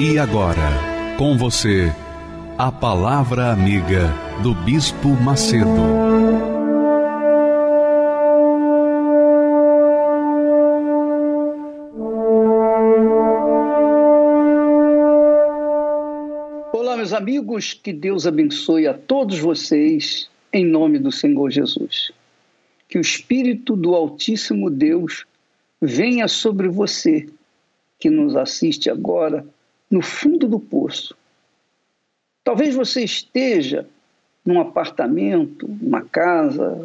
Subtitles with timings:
[0.00, 1.92] E agora, com você,
[2.56, 5.66] a Palavra Amiga do Bispo Macedo.
[16.72, 22.12] Olá, meus amigos, que Deus abençoe a todos vocês, em nome do Senhor Jesus.
[22.88, 25.26] Que o Espírito do Altíssimo Deus
[25.82, 27.28] venha sobre você,
[27.98, 29.44] que nos assiste agora
[29.90, 31.16] no fundo do poço.
[32.44, 33.86] Talvez você esteja
[34.44, 36.78] num apartamento, numa casa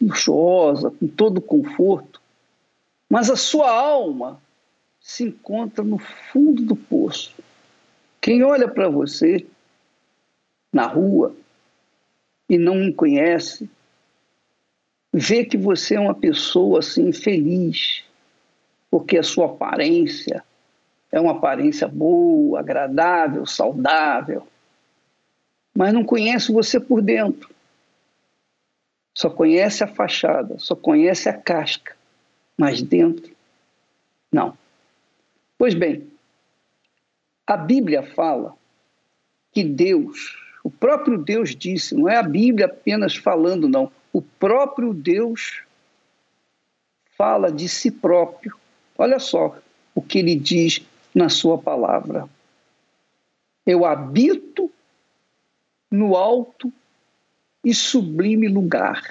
[0.00, 2.20] luxuosa, com todo conforto,
[3.08, 4.40] mas a sua alma
[5.00, 7.34] se encontra no fundo do poço.
[8.20, 9.46] Quem olha para você
[10.72, 11.34] na rua
[12.48, 13.68] e não me conhece,
[15.12, 18.02] vê que você é uma pessoa assim feliz,
[18.90, 20.44] porque a sua aparência
[21.14, 24.44] é uma aparência boa, agradável, saudável,
[25.72, 27.48] mas não conhece você por dentro.
[29.16, 31.96] Só conhece a fachada, só conhece a casca,
[32.58, 33.32] mas dentro,
[34.30, 34.58] não.
[35.56, 36.04] Pois bem,
[37.46, 38.56] a Bíblia fala
[39.52, 43.88] que Deus, o próprio Deus disse, não é a Bíblia apenas falando, não.
[44.12, 45.62] O próprio Deus
[47.16, 48.56] fala de si próprio.
[48.98, 49.56] Olha só
[49.94, 52.28] o que ele diz na Sua palavra.
[53.64, 54.70] Eu habito
[55.90, 56.72] no alto
[57.64, 59.02] e sublime lugar.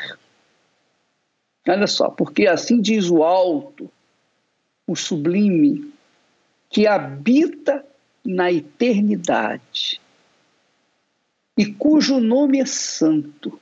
[1.68, 3.90] Olha só, porque assim diz o alto,
[4.86, 5.94] o sublime,
[6.70, 7.86] que habita
[8.24, 10.02] na eternidade
[11.58, 13.60] e cujo nome é santo.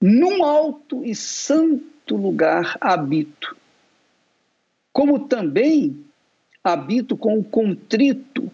[0.00, 3.56] Num alto e santo lugar habito,
[4.92, 6.04] como também
[6.64, 8.50] habito com o contrito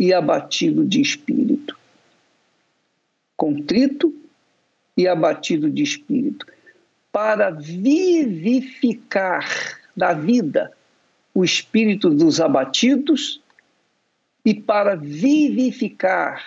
[0.00, 1.78] e abatido de espírito.
[3.36, 4.14] Contrito
[4.96, 6.46] e abatido de espírito,
[7.12, 9.46] para vivificar
[9.94, 10.72] da vida
[11.34, 13.40] o espírito dos abatidos
[14.44, 16.42] e para vivificar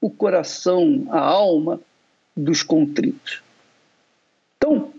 [0.00, 1.80] o coração, a alma
[2.36, 3.42] dos contritos.
[4.56, 4.92] Então,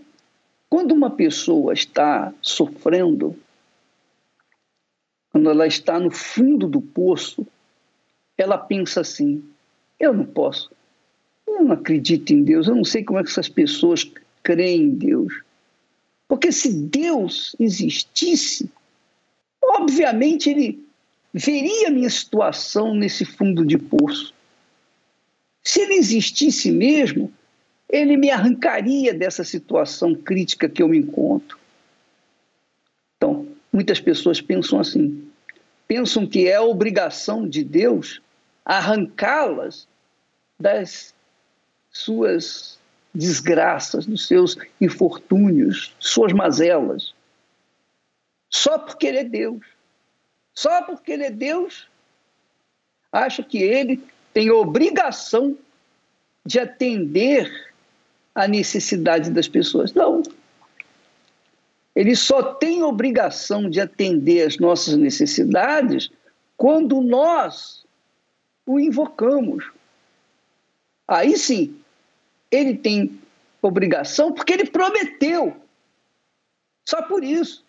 [0.68, 3.36] quando uma pessoa está sofrendo
[5.34, 7.44] quando ela está no fundo do poço,
[8.38, 9.42] ela pensa assim:
[9.98, 10.70] eu não posso,
[11.44, 14.08] eu não acredito em Deus, eu não sei como é que essas pessoas
[14.44, 15.42] creem em Deus.
[16.28, 18.70] Porque se Deus existisse,
[19.60, 20.80] obviamente ele
[21.32, 24.32] veria a minha situação nesse fundo de poço.
[25.64, 27.32] Se ele existisse mesmo,
[27.90, 31.58] ele me arrancaria dessa situação crítica que eu me encontro.
[33.74, 35.28] Muitas pessoas pensam assim:
[35.88, 38.22] pensam que é obrigação de Deus
[38.64, 39.88] arrancá-las
[40.56, 41.12] das
[41.90, 42.78] suas
[43.12, 47.12] desgraças, dos seus infortúnios, suas mazelas.
[48.48, 49.66] Só porque ele é Deus.
[50.54, 51.88] Só porque ele é Deus,
[53.10, 54.00] acha que ele
[54.32, 55.58] tem obrigação
[56.46, 57.72] de atender
[58.32, 59.92] à necessidade das pessoas.
[59.92, 60.22] Não.
[61.94, 66.10] Ele só tem obrigação de atender às nossas necessidades
[66.56, 67.84] quando nós
[68.66, 69.70] o invocamos.
[71.06, 71.76] Aí sim,
[72.50, 73.20] ele tem
[73.62, 75.56] obrigação porque ele prometeu.
[76.84, 77.64] Só por isso.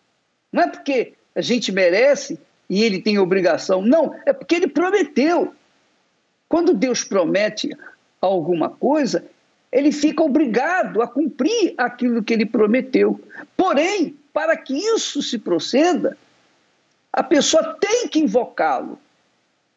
[0.51, 2.39] Não é porque a gente merece
[2.69, 3.81] e ele tem obrigação.
[3.81, 5.53] Não, é porque ele prometeu.
[6.47, 7.69] Quando Deus promete
[8.21, 9.25] alguma coisa,
[9.75, 13.19] ele fica obrigado a cumprir aquilo que ele prometeu.
[13.57, 16.17] Porém, para que isso se proceda,
[17.11, 18.97] a pessoa tem que invocá-lo.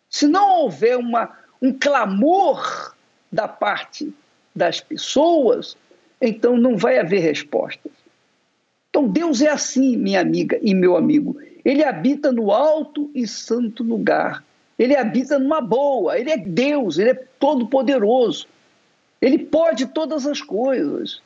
[0.08, 2.94] Se não houver uma, um clamor
[3.30, 4.14] da parte
[4.54, 5.76] das pessoas,
[6.22, 7.90] então não vai haver respostas.
[8.90, 11.40] Então Deus é assim, minha amiga e meu amigo.
[11.64, 14.44] Ele habita no alto e santo lugar.
[14.78, 16.16] Ele habita numa boa.
[16.16, 18.46] Ele é Deus, ele é todo-poderoso.
[19.20, 21.20] Ele pode todas as coisas.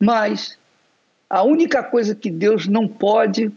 [0.00, 0.58] Mas
[1.28, 3.52] a única coisa que Deus não pode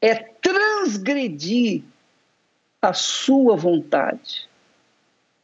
[0.00, 1.82] é transgredir
[2.82, 4.46] a sua vontade.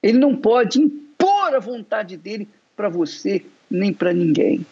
[0.03, 4.67] Ele não pode impor a vontade dele para você nem para ninguém.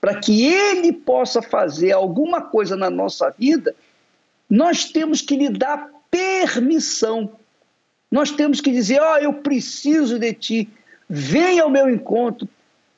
[0.00, 3.74] Para que ele possa fazer alguma coisa na nossa vida,
[4.48, 7.32] nós temos que lhe dar permissão.
[8.10, 10.68] Nós temos que dizer: Ó, oh, eu preciso de ti,
[11.08, 12.48] venha ao meu encontro,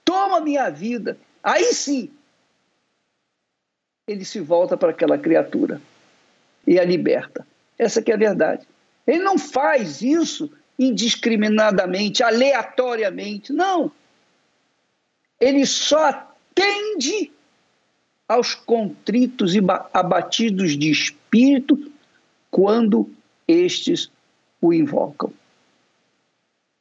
[0.04, 1.18] toma minha vida.
[1.42, 2.10] Aí sim,
[4.06, 5.80] ele se volta para aquela criatura
[6.66, 7.46] e a liberta.
[7.78, 8.66] Essa que é a verdade.
[9.06, 13.52] Ele não faz isso indiscriminadamente, aleatoriamente.
[13.52, 13.90] Não.
[15.40, 17.32] Ele só atende
[18.28, 19.60] aos contritos e
[19.92, 21.90] abatidos de espírito
[22.50, 23.10] quando
[23.46, 24.10] estes
[24.60, 25.32] o invocam.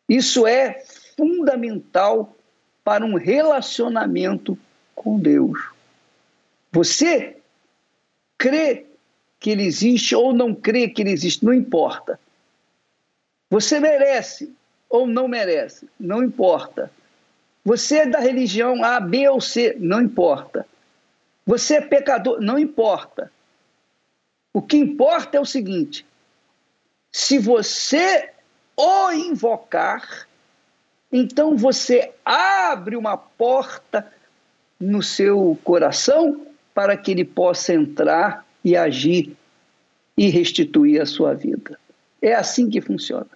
[0.10, 0.84] Isso é
[1.18, 2.36] fundamental
[2.84, 4.58] para um relacionamento
[4.96, 5.60] com Deus.
[6.72, 7.38] Você
[8.38, 8.86] crê
[9.40, 12.20] que ele existe ou não crê que ele existe, não importa.
[13.50, 14.54] Você merece
[14.90, 16.92] ou não merece, não importa.
[17.64, 20.66] Você é da religião A, B ou C, não importa.
[21.46, 23.32] Você é pecador, não importa.
[24.54, 26.06] O que importa é o seguinte:
[27.12, 28.32] se você
[28.76, 30.27] o invocar,
[31.12, 34.12] então você abre uma porta
[34.80, 39.36] no seu coração para que ele possa entrar e agir
[40.16, 41.80] e restituir a sua vida.
[42.22, 43.30] É assim que funciona.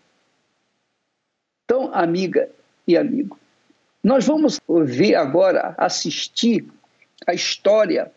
[1.63, 2.50] Então, amiga
[2.88, 3.39] e amigo,
[4.03, 6.65] nós vamos ver agora, assistir
[7.25, 8.12] a história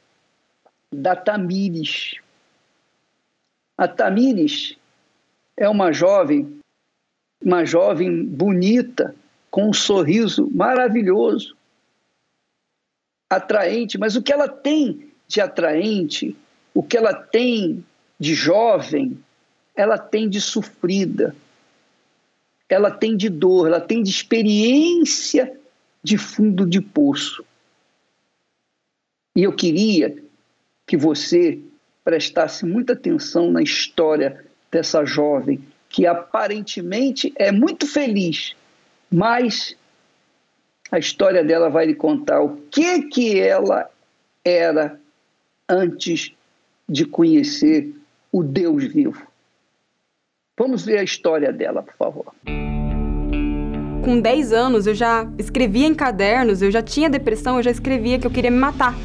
[0.91, 2.17] da Tamires.
[3.77, 4.77] A Tamires
[5.57, 6.59] é uma jovem,
[7.41, 9.15] uma jovem bonita,
[9.55, 11.57] com um sorriso maravilhoso,
[13.31, 16.37] atraente, mas o que ela tem de atraente,
[16.75, 17.87] o que ela tem
[18.19, 19.17] de jovem,
[19.77, 21.37] ela tem de sofrida,
[22.69, 25.57] ela tem de dor, ela tem de experiência
[26.03, 27.45] de fundo de poço.
[29.37, 30.21] E eu queria
[30.85, 31.61] que você
[32.03, 38.57] prestasse muita atenção na história dessa jovem que aparentemente é muito feliz,
[39.15, 39.77] mas
[40.91, 43.89] a história dela vai lhe contar o que que ela
[44.45, 45.01] era
[45.69, 46.33] antes
[46.89, 47.95] de conhecer
[48.33, 49.25] o Deus vivo.
[50.59, 52.35] Vamos ver a história dela, por favor.
[54.05, 58.19] Com 10 anos eu já escrevia em cadernos, eu já tinha depressão, eu já escrevia
[58.19, 58.97] que eu queria me matar.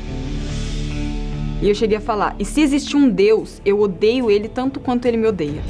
[1.62, 5.06] E eu cheguei a falar: e se existe um Deus, eu odeio ele tanto quanto
[5.06, 5.62] ele me odeia.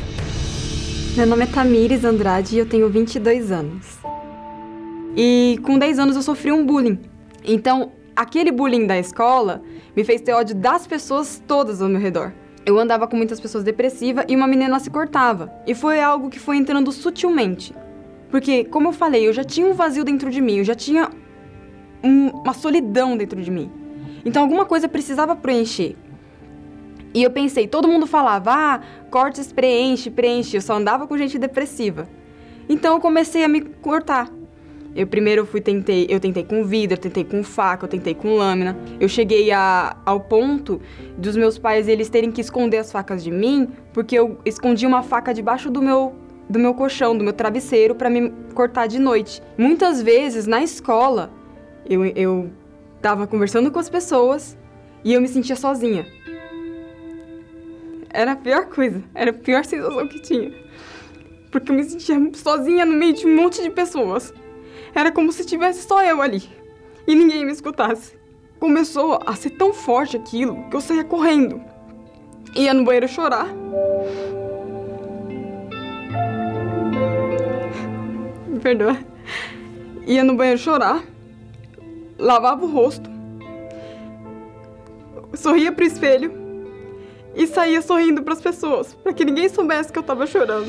[1.18, 3.99] Meu nome é Tamires Andrade e eu tenho 22 anos.
[5.22, 6.98] E com 10 anos eu sofri um bullying.
[7.44, 9.62] Então, aquele bullying da escola
[9.94, 12.32] me fez ter ódio das pessoas todas ao meu redor.
[12.66, 15.52] Eu andava com muitas pessoas depressivas e uma menina se cortava.
[15.68, 17.76] E foi algo que foi entrando sutilmente.
[18.32, 21.10] Porque, como eu falei, eu já tinha um vazio dentro de mim, eu já tinha
[22.02, 23.70] um, uma solidão dentro de mim.
[24.24, 25.98] Então alguma coisa precisava preencher.
[27.14, 28.80] E eu pensei, todo mundo falava, ah,
[29.12, 30.56] cortes preenche, preenche.
[30.56, 32.08] Eu só andava com gente depressiva.
[32.70, 34.39] Então eu comecei a me cortar.
[34.96, 38.36] Eu primeiro fui tentei, eu tentei com vidro, eu tentei com faca, eu tentei com
[38.36, 38.78] lâmina.
[39.00, 40.82] Eu cheguei a, ao ponto
[41.18, 45.04] dos meus pais eles terem que esconder as facas de mim, porque eu escondi uma
[45.04, 46.14] faca debaixo do meu
[46.50, 49.40] do meu colchão, do meu travesseiro para me cortar de noite.
[49.56, 51.32] Muitas vezes na escola
[51.88, 52.50] eu, eu
[53.00, 54.58] tava conversando com as pessoas
[55.04, 56.08] e eu me sentia sozinha.
[58.12, 60.52] Era a pior coisa, era a pior sensação que tinha.
[61.52, 64.34] Porque eu me sentia sozinha no meio de um monte de pessoas.
[64.94, 66.60] Era como se tivesse só eu ali
[67.10, 68.14] e ninguém me escutasse.
[68.60, 71.60] Começou a ser tão forte aquilo que eu saía correndo.
[72.56, 73.48] Ia no banheiro chorar.
[78.48, 78.98] Me perdoa.
[80.06, 81.04] Ia no banheiro chorar.
[82.20, 83.10] Lavava o rosto.
[85.34, 86.32] Sorria pro espelho.
[87.36, 90.68] E saía sorrindo para as pessoas, para que ninguém soubesse que eu tava chorando.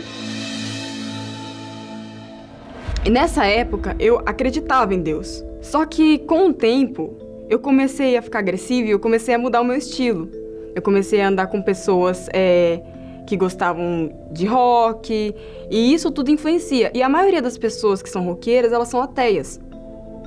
[3.02, 5.42] E nessa época eu acreditava em Deus.
[5.62, 7.16] Só que com o tempo
[7.48, 10.28] eu comecei a ficar agressiva e eu comecei a mudar o meu estilo.
[10.74, 12.80] Eu comecei a andar com pessoas é,
[13.26, 15.34] que gostavam de rock
[15.70, 16.90] e isso tudo influencia.
[16.94, 19.58] E a maioria das pessoas que são roqueiras elas são ateias.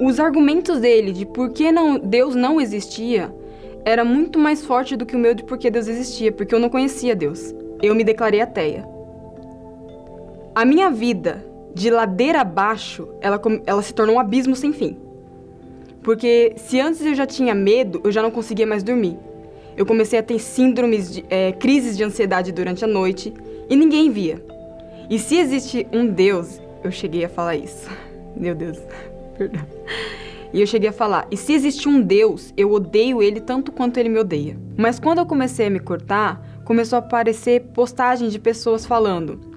[0.02, 3.34] Os argumentos dele de por que não, Deus não existia
[3.86, 6.60] era muito mais forte do que o meu de por que Deus existia, porque eu
[6.60, 7.54] não conhecia Deus.
[7.82, 8.88] Eu me declarei ateia.
[10.56, 14.98] A minha vida de ladeira abaixo, ela, ela se tornou um abismo sem fim.
[16.04, 19.18] Porque se antes eu já tinha medo, eu já não conseguia mais dormir.
[19.76, 23.34] Eu comecei a ter síndromes, de, é, crises de ansiedade durante a noite
[23.70, 24.44] e ninguém via.
[25.10, 27.90] E se existe um Deus, eu cheguei a falar isso.
[28.36, 28.78] Meu Deus,
[29.38, 29.66] perdão.
[30.54, 33.98] E eu cheguei a falar: e se existe um Deus, eu odeio ele tanto quanto
[33.98, 34.58] ele me odeia.
[34.78, 39.53] Mas quando eu comecei a me cortar, começou a aparecer postagens de pessoas falando: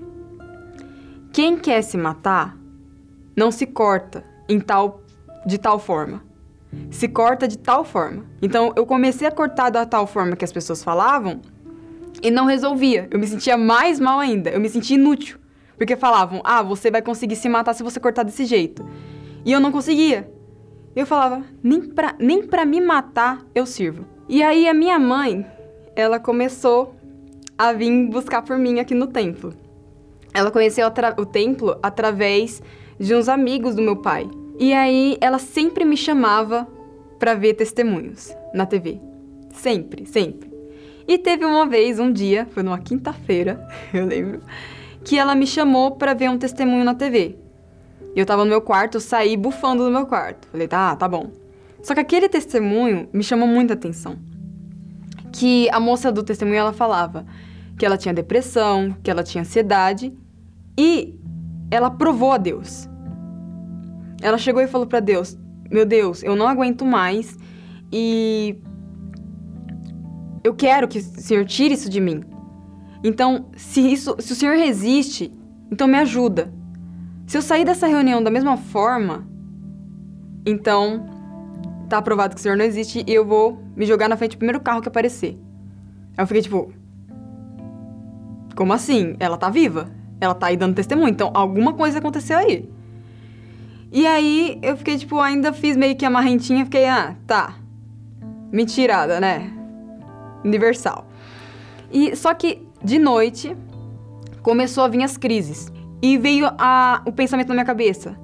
[1.37, 2.57] quem quer se matar
[3.37, 5.03] não se corta em tal
[5.45, 6.25] de tal forma.
[6.91, 8.25] Se corta de tal forma.
[8.41, 11.43] Então eu comecei a cortar da tal forma que as pessoas falavam
[12.23, 13.07] e não resolvia.
[13.11, 14.49] Eu me sentia mais mal ainda.
[14.49, 15.39] Eu me sentia inútil.
[15.77, 18.83] Porque falavam: "Ah, você vai conseguir se matar se você cortar desse jeito".
[19.45, 20.33] E eu não conseguia.
[20.97, 24.07] Eu falava: "Nem pra, nem pra me matar eu sirvo".
[24.27, 25.45] E aí a minha mãe,
[25.95, 26.97] ela começou
[27.59, 29.66] a vir buscar por mim aqui no templo.
[30.37, 32.63] Ela conheceu o templo através
[33.01, 34.29] de uns amigos do meu pai.
[34.59, 36.69] E aí ela sempre me chamava
[37.19, 39.01] para ver testemunhos na TV.
[39.51, 40.53] Sempre, sempre.
[41.09, 44.43] E teve uma vez, um dia, foi numa quinta-feira, eu lembro,
[45.03, 47.39] que ela me chamou para ver um testemunho na TV.
[48.15, 50.49] Eu tava no meu quarto, saí bufando do meu quarto.
[50.49, 51.31] Falei, tá, tá bom.
[51.83, 54.19] Só que aquele testemunho me chamou muita atenção.
[55.33, 57.25] Que a moça do testemunho ela falava
[57.79, 60.13] que ela tinha depressão, que ela tinha ansiedade
[60.79, 61.19] e
[61.71, 62.89] ela provou a Deus.
[64.21, 65.39] Ela chegou e falou para Deus:
[65.71, 67.37] Meu Deus, eu não aguento mais
[67.93, 68.59] e
[70.43, 72.23] eu quero que o Senhor tire isso de mim.
[73.03, 75.33] Então, se isso, se o Senhor resiste,
[75.71, 76.53] então me ajuda.
[77.27, 79.27] Se eu sair dessa reunião da mesma forma,
[80.45, 81.07] então
[81.89, 84.39] tá aprovado que o Senhor não existe e eu vou me jogar na frente do
[84.39, 85.39] primeiro carro que aparecer.
[86.17, 86.73] Aí eu fiquei tipo,
[88.55, 89.17] como assim?
[89.19, 89.91] Ela tá viva?
[90.21, 92.69] Ela tá aí dando testemunho, então alguma coisa aconteceu aí.
[93.93, 97.55] E aí eu fiquei, tipo, ainda fiz meio que a marrentinha, fiquei, ah, tá.
[98.51, 99.51] Mentirada, né?
[100.45, 101.07] Universal.
[101.93, 103.57] E só que de noite
[104.43, 105.73] começou a vir as crises.
[106.03, 108.17] E veio a, o pensamento na minha cabeça: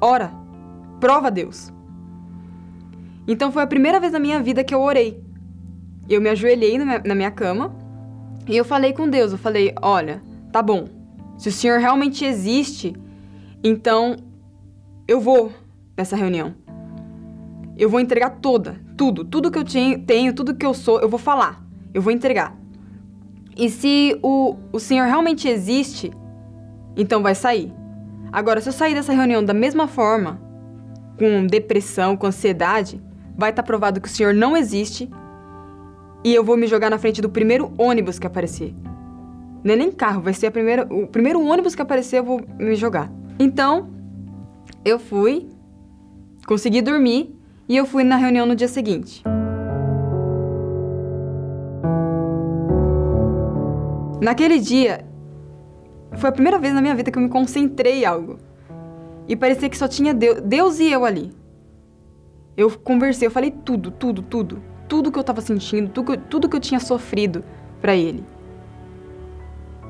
[0.00, 0.30] ora,
[1.00, 1.72] prova Deus.
[3.26, 5.20] Então foi a primeira vez na minha vida que eu orei.
[6.08, 7.74] Eu me ajoelhei na minha cama
[8.46, 9.32] e eu falei com Deus.
[9.32, 10.22] Eu falei: olha,
[10.56, 10.88] tá bom.
[11.36, 12.96] Se o Senhor realmente existe,
[13.62, 14.16] então
[15.06, 15.52] eu vou
[15.94, 16.54] nessa reunião.
[17.76, 19.64] Eu vou entregar toda, tudo, tudo que eu
[20.06, 21.62] tenho, tudo que eu sou, eu vou falar.
[21.92, 22.56] Eu vou entregar.
[23.54, 26.10] E se o, o Senhor realmente existe,
[26.96, 27.70] então vai sair.
[28.32, 30.40] Agora, se eu sair dessa reunião da mesma forma,
[31.18, 32.98] com depressão, com ansiedade,
[33.36, 35.10] vai estar tá provado que o Senhor não existe
[36.24, 38.74] e eu vou me jogar na frente do primeiro ônibus que aparecer.
[39.66, 42.40] Não é nem carro, vai ser a primeira, o primeiro ônibus que aparecer eu vou
[42.56, 43.10] me jogar.
[43.36, 43.90] Então,
[44.84, 45.48] eu fui,
[46.46, 47.36] consegui dormir
[47.68, 49.24] e eu fui na reunião no dia seguinte.
[54.22, 55.04] Naquele dia,
[56.14, 58.38] foi a primeira vez na minha vida que eu me concentrei em algo.
[59.26, 61.32] E parecia que só tinha Deus, Deus e eu ali.
[62.56, 64.62] Eu conversei, eu falei tudo, tudo, tudo.
[64.86, 67.42] Tudo que eu tava sentindo, tudo, tudo que eu tinha sofrido
[67.80, 68.22] para ele.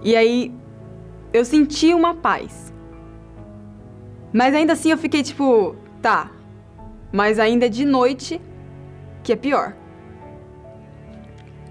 [0.06, 0.54] E aí,
[1.32, 2.72] eu senti uma paz.
[4.32, 6.30] Mas ainda assim eu fiquei tipo, tá.
[7.12, 8.40] Mas ainda é de noite,
[9.24, 9.74] que é pior.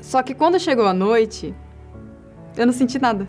[0.02, 1.56] Só que quando chegou a noite,
[2.58, 3.26] eu não senti nada.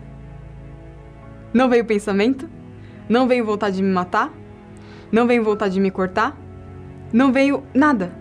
[1.53, 2.49] Não veio pensamento,
[3.07, 4.33] não veio vontade de me matar,
[5.09, 6.37] não veio vontade de me cortar,
[7.13, 8.11] não veio nada.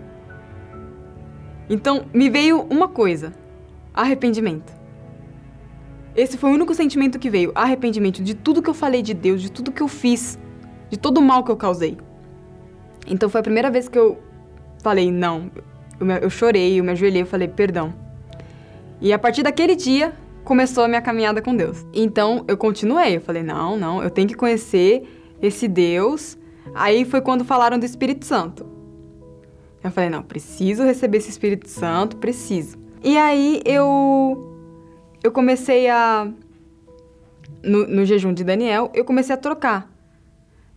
[1.69, 3.35] Então me veio uma coisa:
[3.93, 4.76] arrependimento.
[6.17, 9.43] Esse foi o único sentimento que veio, arrependimento de tudo que eu falei de Deus,
[9.43, 10.39] de tudo que eu fiz
[10.89, 11.97] de todo o mal que eu causei.
[13.07, 14.19] Então foi a primeira vez que eu
[14.83, 15.51] falei, não.
[16.01, 17.95] Eu, eu chorei, eu me ajoelhei, eu falei, perdão.
[19.01, 21.85] E a partir daquele dia, começou a minha caminhada com Deus.
[21.93, 25.07] Então eu continuei, eu falei, não, não, eu tenho que conhecer
[25.41, 26.39] esse Deus.
[26.75, 28.67] Aí foi quando falaram do Espírito Santo.
[29.83, 32.77] Eu falei, não, preciso receber esse Espírito Santo, preciso.
[33.05, 34.56] E aí eu
[35.27, 36.29] eu comecei a
[37.63, 39.97] no, no jejum de Daniel, eu comecei a trocar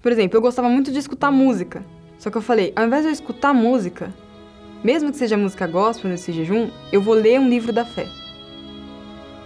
[0.02, 1.84] por exemplo, eu gostava muito de escutar música.
[2.18, 4.14] Só que eu falei, ao invés de eu escutar música,
[4.84, 8.08] mesmo que seja música gospel nesse jejum, eu vou ler um livro da fé.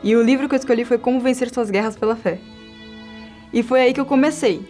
[0.03, 2.39] E o livro que eu escolhi foi Como Vencer Suas Guerras pela Fé.
[3.51, 4.67] E foi aí que eu comecei.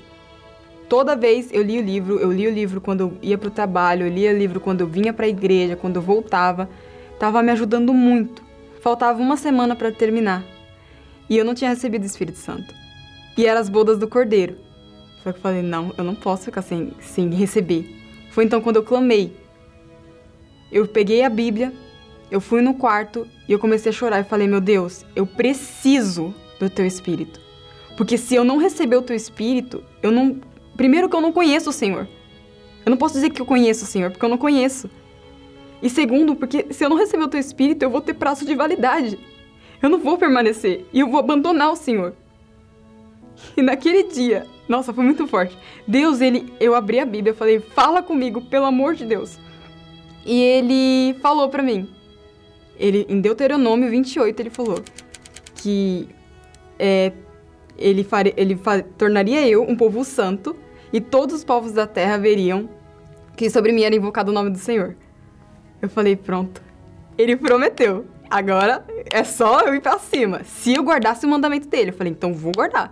[0.88, 3.52] Toda vez eu li o livro, eu li o livro quando eu ia para o
[3.52, 6.70] trabalho, eu lia o livro quando eu vinha para a igreja, quando eu voltava.
[7.18, 8.44] Tava me ajudando muito.
[8.84, 10.44] Faltava uma semana para terminar.
[11.30, 12.76] E eu não tinha recebido o Espírito Santo.
[13.38, 14.58] E eram as bodas do Cordeiro.
[15.24, 17.90] Só que eu falei, não, eu não posso ficar sem, sem receber.
[18.32, 19.34] Foi então quando eu clamei.
[20.70, 21.72] Eu peguei a Bíblia,
[22.30, 26.34] eu fui no quarto e eu comecei a chorar e falei: Meu Deus, eu preciso
[26.60, 27.40] do teu espírito.
[27.96, 30.42] Porque se eu não receber o teu espírito, eu não.
[30.76, 32.06] Primeiro, que eu não conheço o Senhor.
[32.86, 34.90] Eu não posso dizer que eu conheço o Senhor, porque eu não conheço.
[35.84, 38.56] E segundo, porque se eu não receber o teu espírito, eu vou ter prazo de
[38.56, 39.20] validade.
[39.82, 42.14] Eu não vou permanecer e eu vou abandonar o Senhor.
[43.58, 45.58] E naquele dia, nossa, foi muito forte.
[45.86, 49.38] Deus, ele, eu abri a Bíblia, falei: "Fala comigo, pelo amor de Deus".
[50.26, 51.90] E ele falou para mim.
[52.80, 54.82] Ele em Deuteronômio 28 ele falou
[55.56, 56.08] que
[56.80, 57.12] é,
[57.78, 58.58] ele, fare, ele
[58.98, 60.56] tornaria eu um povo santo
[60.94, 62.70] e todos os povos da terra veriam
[63.36, 64.96] que sobre mim era invocado o nome do Senhor.
[65.84, 66.62] Eu falei, pronto.
[67.18, 68.06] Ele prometeu.
[68.30, 70.42] Agora é só eu ir pra cima.
[70.46, 72.90] Se eu guardasse o mandamento dele, eu falei, então vou guardar.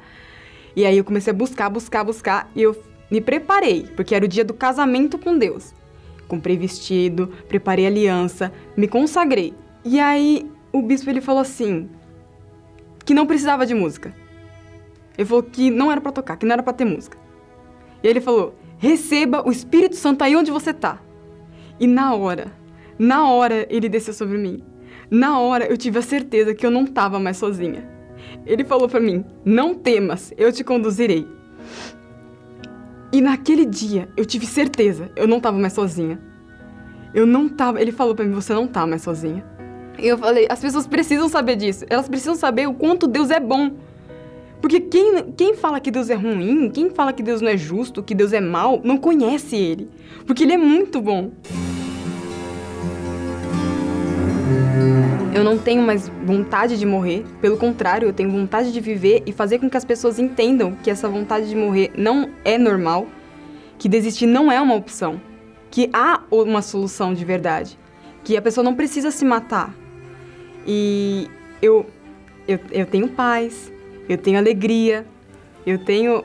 [0.75, 2.75] E aí eu comecei a buscar, buscar, buscar e eu
[3.09, 5.73] me preparei, porque era o dia do casamento com Deus.
[6.27, 9.53] Comprei vestido, preparei aliança, me consagrei.
[9.85, 11.89] E aí o bispo ele falou assim,
[13.05, 14.13] que não precisava de música.
[15.17, 17.17] Ele falou que não era para tocar, que não era para ter música.
[18.03, 20.99] E aí ele falou: "Receba o Espírito Santo aí onde você tá".
[21.79, 22.60] E na hora,
[22.97, 24.63] na hora ele desceu sobre mim.
[25.09, 27.87] Na hora eu tive a certeza que eu não estava mais sozinha.
[28.45, 31.27] Ele falou para mim: "Não temas, eu te conduzirei".
[33.11, 36.19] E naquele dia eu tive certeza, eu não estava mais sozinha.
[37.13, 39.43] Eu não tava, ele falou para mim: "Você não tá mais sozinha".
[39.99, 41.85] E eu falei: "As pessoas precisam saber disso.
[41.89, 43.71] Elas precisam saber o quanto Deus é bom".
[44.61, 48.03] Porque quem, quem fala que Deus é ruim, quem fala que Deus não é justo,
[48.03, 49.89] que Deus é mal, não conhece Ele.
[50.25, 51.31] Porque Ele é muito bom.
[55.33, 59.31] Eu não tenho mais vontade de morrer, pelo contrário, eu tenho vontade de viver e
[59.31, 63.07] fazer com que as pessoas entendam que essa vontade de morrer não é normal,
[63.79, 65.19] que desistir não é uma opção,
[65.71, 67.79] que há uma solução de verdade,
[68.23, 69.73] que a pessoa não precisa se matar.
[70.67, 71.27] E
[71.61, 71.85] eu,
[72.47, 73.71] eu, eu tenho paz,
[74.07, 75.07] eu tenho alegria,
[75.65, 76.23] eu tenho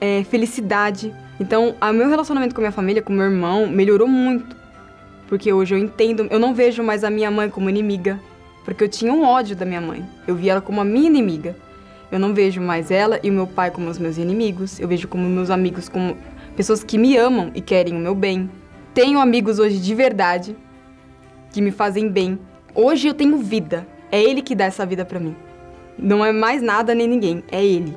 [0.00, 1.14] é, felicidade.
[1.38, 4.59] Então, o meu relacionamento com a minha família, com meu irmão, melhorou muito.
[5.30, 8.18] Porque hoje eu entendo, eu não vejo mais a minha mãe como inimiga,
[8.64, 10.04] porque eu tinha um ódio da minha mãe.
[10.26, 11.56] Eu via ela como a minha inimiga.
[12.10, 14.80] Eu não vejo mais ela e o meu pai como os meus inimigos.
[14.80, 16.16] Eu vejo como meus amigos como
[16.56, 18.50] pessoas que me amam e querem o meu bem.
[18.92, 20.56] Tenho amigos hoje de verdade
[21.52, 22.36] que me fazem bem.
[22.74, 23.86] Hoje eu tenho vida.
[24.10, 25.36] É ele que dá essa vida para mim.
[25.96, 27.96] Não é mais nada nem ninguém, é ele.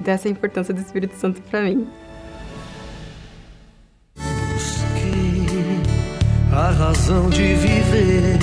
[0.00, 1.86] Então essa é a importância do Espírito Santo para mim.
[6.58, 8.38] A razão de viver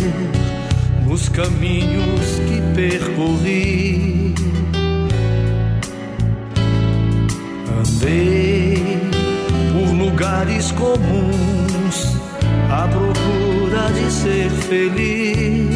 [1.06, 4.34] nos caminhos que percorri.
[7.78, 9.01] Andei
[9.73, 12.15] por lugares comuns
[12.71, 15.75] à procura de ser feliz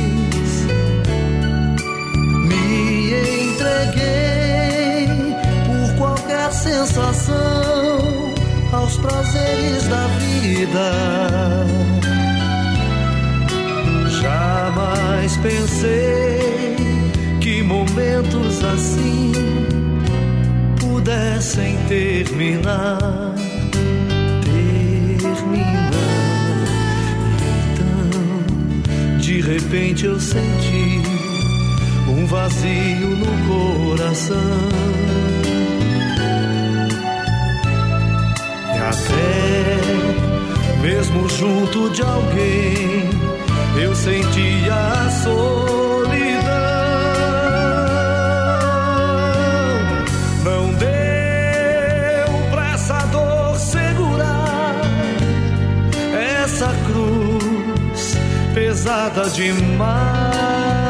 [3.51, 5.07] entreguei
[5.65, 7.99] por qualquer sensação
[8.71, 11.98] aos prazeres da vida.
[14.21, 16.75] Jamais pensei
[17.39, 19.31] que momentos assim
[20.77, 22.97] pudessem terminar.
[24.43, 25.91] Terminar.
[27.71, 31.01] Então, de repente eu senti
[32.09, 34.35] um vazio no coração.
[38.75, 39.29] E até
[40.81, 43.38] mesmo junto de alguém
[43.81, 45.39] eu sentia a solidão.
[50.43, 54.75] Não deu pra essa dor segurar
[56.13, 58.17] essa cruz
[58.53, 60.88] pesada demais.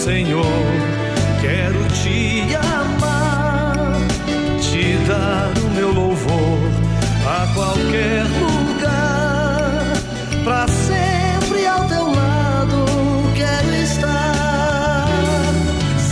[0.00, 0.44] Senhor.
[1.42, 3.92] Quero te amar,
[4.58, 6.58] te dar o meu louvor
[7.26, 9.92] a qualquer lugar,
[10.42, 12.84] para sempre ao teu lado
[13.36, 15.06] quero estar,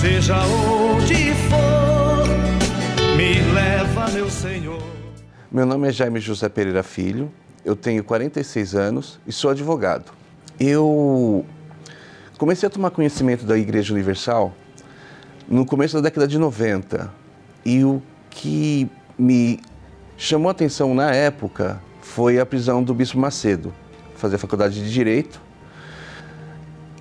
[0.00, 1.68] seja onde for.
[4.30, 4.82] Senhor.
[5.50, 7.32] Meu nome é Jaime José Pereira Filho,
[7.64, 10.12] eu tenho 46 anos e sou advogado.
[10.60, 11.44] Eu
[12.38, 14.54] comecei a tomar conhecimento da Igreja Universal
[15.48, 17.12] no começo da década de 90
[17.64, 19.58] e o que me
[20.16, 23.74] chamou a atenção na época foi a prisão do Bispo Macedo,
[24.14, 25.40] fazer faculdade de Direito.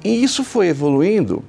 [0.04, 1.44] E isso foi evoluindo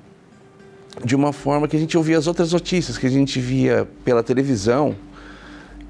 [1.02, 4.22] de uma forma que a gente ouvia as outras notícias que a gente via pela
[4.22, 4.94] televisão,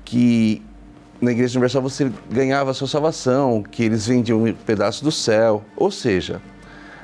[0.04, 0.62] que
[1.20, 5.64] na Igreja Universal você ganhava a sua salvação, que eles vendiam um pedaço do céu.
[5.76, 6.40] Ou seja,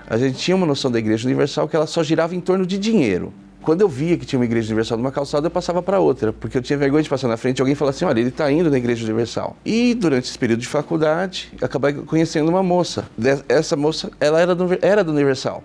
[0.06, 2.78] a gente tinha uma noção da Igreja Universal que ela só girava em torno de
[2.78, 3.32] dinheiro.
[3.62, 6.58] Quando eu via que tinha uma Igreja Universal numa calçada, eu passava para outra, porque
[6.58, 8.70] eu tinha vergonha de passar na frente e alguém falar assim: olha, ele está indo
[8.70, 9.56] na Igreja Universal.
[9.64, 13.08] E durante esse período de faculdade, acabei conhecendo uma moça.
[13.48, 15.64] Essa moça, ela era do, era do Universal.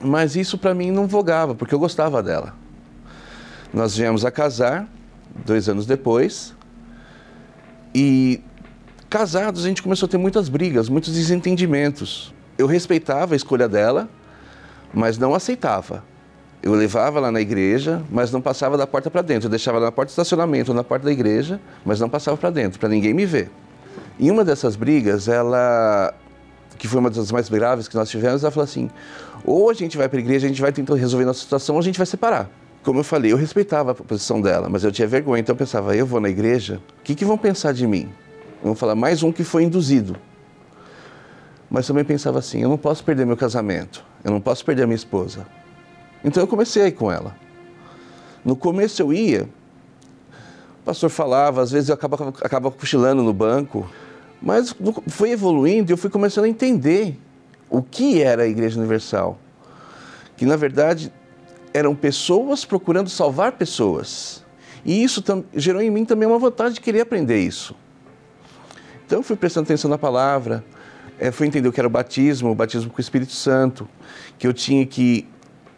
[0.00, 2.54] Mas isso para mim não vogava, porque eu gostava dela.
[3.74, 4.88] Nós viemos a casar
[5.44, 6.54] dois anos depois.
[7.92, 8.40] E
[9.10, 12.32] casados a gente começou a ter muitas brigas, muitos desentendimentos.
[12.58, 14.08] Eu respeitava a escolha dela,
[14.92, 16.02] mas não aceitava.
[16.60, 19.46] Eu levava lá na igreja, mas não passava da porta para dentro.
[19.46, 22.80] Eu deixava na porta do estacionamento, na porta da igreja, mas não passava para dentro,
[22.80, 23.48] para ninguém me ver.
[24.18, 26.12] Em uma dessas brigas, ela,
[26.76, 28.90] que foi uma das mais graves que nós tivemos, ela falou assim:
[29.44, 31.80] ou a gente vai para a igreja, a gente vai tentar resolver nossa situação, ou
[31.80, 32.50] a gente vai separar.
[32.82, 35.94] Como eu falei, eu respeitava a posição dela, mas eu tinha vergonha, então eu pensava:
[35.94, 38.08] eu vou na igreja, o que, que vão pensar de mim?
[38.64, 40.16] Vão falar mais um que foi induzido.
[41.70, 44.96] Mas também pensava assim: eu não posso perder meu casamento, eu não posso perder minha
[44.96, 45.46] esposa.
[46.24, 47.36] Então eu comecei a ir com ela.
[48.44, 49.48] No começo eu ia,
[50.80, 53.88] o pastor falava, às vezes eu acabava, acabava cochilando no banco,
[54.40, 54.74] mas
[55.08, 57.18] foi evoluindo e eu fui começando a entender
[57.68, 59.38] o que era a Igreja Universal.
[60.36, 61.12] Que na verdade
[61.74, 64.44] eram pessoas procurando salvar pessoas.
[64.84, 65.22] E isso
[65.54, 67.74] gerou em mim também uma vontade de querer aprender isso.
[69.04, 70.64] Então eu fui prestando atenção na palavra,
[71.18, 73.88] é, fui entender o que era o batismo, o batismo com o Espírito Santo,
[74.38, 75.26] que eu tinha que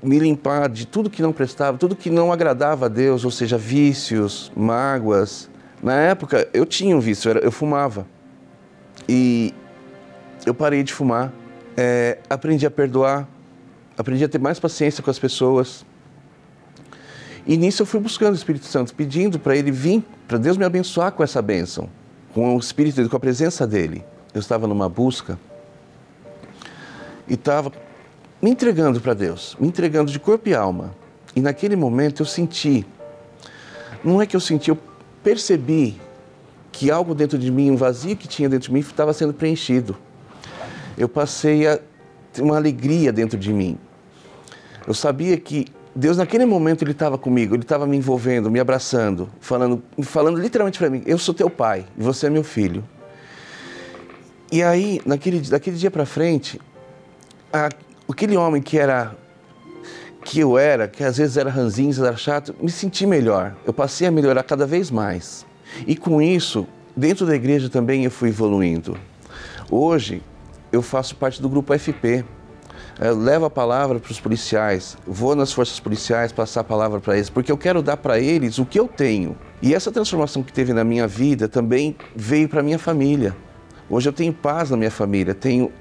[0.03, 3.57] me limpar de tudo que não prestava, tudo que não agradava a Deus, ou seja,
[3.59, 5.49] vícios, mágoas.
[5.83, 8.07] Na época eu tinha um vício, eu fumava.
[9.09, 9.55] E
[10.45, 11.33] eu parei de fumar,
[11.77, 13.29] é, aprendi a perdoar,
[13.97, 15.85] aprendi a ter mais paciência com as pessoas.
[17.47, 20.65] E nisso eu fui buscando o Espírito Santo, pedindo para ele vir, para Deus me
[20.65, 21.89] abençoar com essa bênção,
[22.35, 24.05] com o Espírito dele, com a presença dele.
[24.33, 25.39] Eu estava numa busca
[27.27, 27.73] e estava
[28.41, 30.95] me entregando para Deus, me entregando de corpo e alma.
[31.35, 32.87] E naquele momento eu senti,
[34.05, 34.79] não é que eu senti, eu
[35.23, 36.01] percebi
[36.73, 39.97] que algo dentro de mim, um vazio que tinha dentro de mim, estava sendo preenchido.
[40.97, 41.79] Eu passei a
[42.33, 43.79] ter uma alegria dentro de mim.
[44.87, 49.29] Eu sabia que Deus naquele momento ele estava comigo, ele estava me envolvendo, me abraçando,
[49.41, 52.85] falando, falando literalmente para mim: "Eu sou teu pai e você é meu filho".
[54.53, 56.61] E aí, naquele, daquele dia para frente,
[57.53, 57.69] a,
[58.09, 59.17] aquele homem que era
[60.25, 63.57] que eu era, que às vezes era ranzinho, era chato, me senti melhor.
[63.65, 65.47] Eu passei a melhorar cada vez mais.
[65.87, 68.99] E com isso, dentro da igreja também eu fui evoluindo.
[69.71, 70.23] Hoje,
[70.73, 72.25] eu faço parte do grupo FP.
[72.99, 77.15] Eu levo a palavra para os policiais, vou nas forças policiais passar a palavra para
[77.15, 79.39] eles, porque eu quero dar para eles o que eu tenho.
[79.63, 83.35] E essa transformação que teve na minha vida também veio para minha família.
[83.91, 85.73] Hoje eu tenho paz na minha família, tenho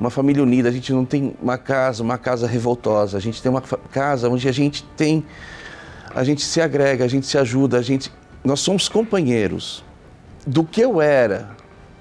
[0.00, 3.50] uma família unida, a gente não tem uma casa, uma casa revoltosa, a gente tem
[3.50, 5.22] uma casa onde a gente tem,
[6.14, 8.10] a gente se agrega, a gente se ajuda, a gente,
[8.42, 9.84] nós somos companheiros.
[10.46, 11.50] Do que eu era,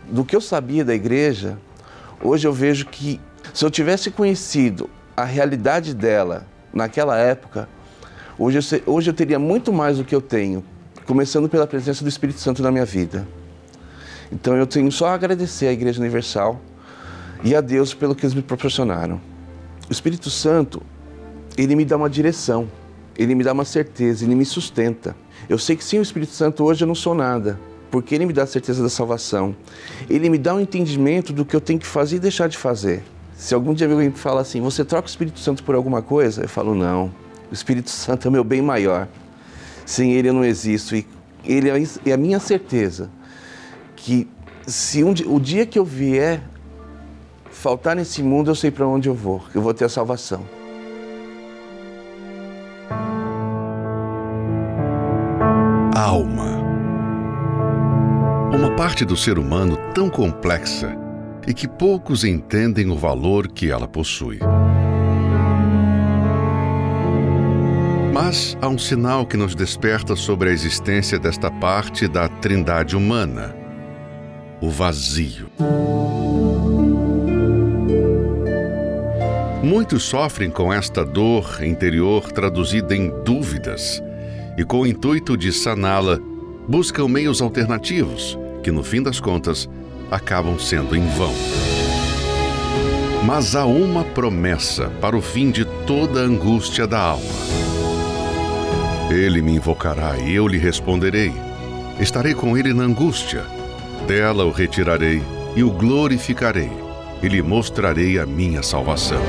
[0.10, 1.58] do que eu sabia da igreja,
[2.24, 3.20] hoje eu vejo que
[3.54, 7.68] se eu tivesse conhecido a realidade dela naquela época,
[8.40, 10.64] hoje eu, hoje eu teria muito mais do que eu tenho,
[11.06, 13.28] começando pela presença do Espírito Santo na minha vida.
[14.32, 16.60] Então eu tenho só a agradecer à Igreja Universal
[17.44, 19.20] e a Deus pelo que eles me proporcionaram.
[19.89, 20.82] O Espírito Santo,
[21.58, 22.70] ele me dá uma direção,
[23.17, 25.15] ele me dá uma certeza, ele me sustenta.
[25.50, 28.32] Eu sei que sem o Espírito Santo hoje eu não sou nada, porque ele me
[28.32, 29.54] dá a certeza da salvação.
[30.10, 33.04] Ele me dá um entendimento do que eu tenho que fazer e deixar de fazer.
[33.36, 36.44] Se algum dia alguém me fala assim, você troca o Espírito Santo por alguma coisa?
[36.44, 37.12] Eu falo, não.
[37.50, 39.10] O Espírito Santo é o meu bem maior.
[39.86, 40.96] Sem ele eu não existo.
[40.96, 41.06] E
[41.44, 41.70] ele
[42.06, 43.10] é a minha certeza
[44.02, 44.28] que
[44.66, 46.42] se um, o dia que eu vier
[47.52, 50.44] faltar nesse mundo, eu sei para onde eu vou, eu vou ter a salvação.
[55.96, 56.60] Alma.
[58.52, 60.98] Uma parte do ser humano tão complexa
[61.48, 64.40] e que poucos entendem o valor que ela possui.
[68.12, 73.61] Mas há um sinal que nos desperta sobre a existência desta parte da trindade humana:
[74.62, 75.47] o vazio.
[79.63, 84.02] Muitos sofrem com esta dor interior traduzida em dúvidas
[84.58, 86.19] e, com o intuito de saná-la,
[86.67, 89.67] buscam meios alternativos que, no fim das contas,
[90.10, 91.34] acabam sendo em vão.
[93.26, 97.62] Mas há uma promessa para o fim de toda angústia da alma.
[99.12, 101.34] Ele me invocará e eu lhe responderei.
[102.00, 103.61] Estarei com ele na angústia.
[104.08, 105.22] Dela o retirarei
[105.56, 106.72] e o glorificarei
[107.22, 109.22] e lhe mostrarei a minha salvação.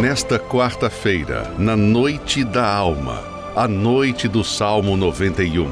[0.00, 3.22] Nesta quarta-feira, na noite da alma,
[3.54, 5.70] a noite do Salmo 91,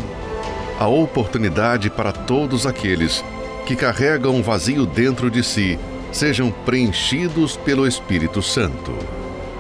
[0.79, 3.25] a oportunidade para todos aqueles
[3.67, 5.79] que carregam um vazio dentro de si
[6.13, 8.93] sejam preenchidos pelo Espírito Santo.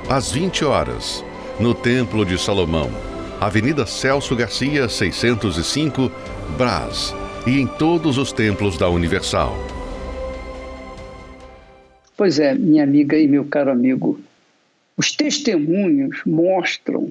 [0.08, 1.24] Às 20 horas,
[1.58, 2.90] no Templo de Salomão,
[3.40, 6.12] Avenida Celso Garcia, 605,
[6.58, 7.14] Brás,
[7.46, 9.56] e em todos os templos da Universal.
[12.18, 14.20] Pois é, minha amiga e meu caro amigo,
[14.94, 17.10] os testemunhos mostram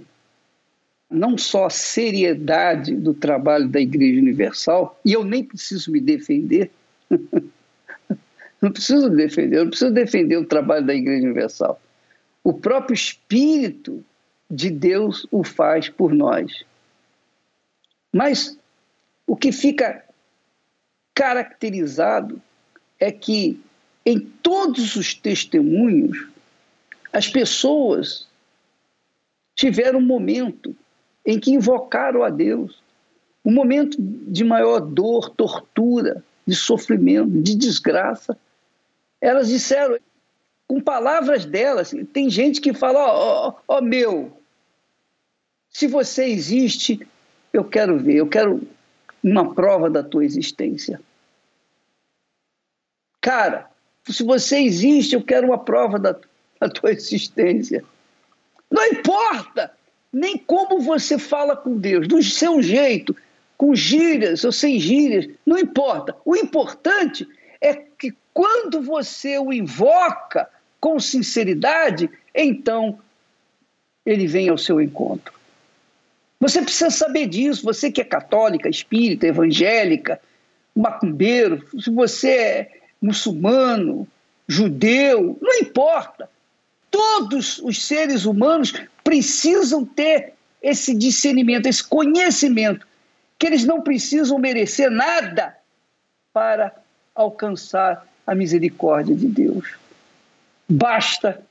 [1.09, 6.69] não só a seriedade do trabalho da Igreja Universal, e eu nem preciso me defender,
[8.61, 11.81] não preciso defender, eu não preciso defender o trabalho da Igreja Universal.
[12.43, 14.05] O próprio Espírito
[14.49, 16.63] de Deus o faz por nós.
[18.11, 18.57] Mas
[19.27, 20.03] o que fica
[21.13, 22.41] caracterizado
[22.99, 23.61] é que
[24.05, 26.27] em todos os testemunhos,
[27.13, 28.27] as pessoas
[29.55, 30.75] tiveram um momento
[31.25, 32.81] em que invocaram a Deus,
[33.43, 38.37] um momento de maior dor, tortura, de sofrimento, de desgraça.
[39.21, 39.99] Elas disseram,
[40.67, 44.38] com palavras delas, tem gente que fala: Ó oh, oh, oh, meu,
[45.69, 47.07] se você existe,
[47.53, 48.61] eu quero ver, eu quero
[49.23, 50.99] uma prova da tua existência.
[53.21, 53.69] Cara,
[54.07, 56.15] se você existe, eu quero uma prova da,
[56.59, 57.83] da tua existência.
[58.71, 59.71] Não importa
[60.11, 63.15] nem como você fala com Deus, do seu jeito,
[63.55, 66.15] com gírias ou sem gírias, não importa.
[66.25, 67.27] O importante
[67.61, 72.99] é que quando você o invoca com sinceridade, então
[74.05, 75.38] ele vem ao seu encontro.
[76.39, 80.21] Você precisa saber disso, você que é católica, espírita, evangélica,
[80.75, 82.71] macumbeiro, se você é
[83.01, 84.07] muçulmano,
[84.47, 86.29] judeu, não importa.
[86.89, 88.73] Todos os seres humanos
[89.03, 92.87] precisam ter esse discernimento, esse conhecimento,
[93.37, 95.55] que eles não precisam merecer nada
[96.33, 96.73] para
[97.13, 99.75] alcançar a misericórdia de Deus.
[100.67, 101.41] Basta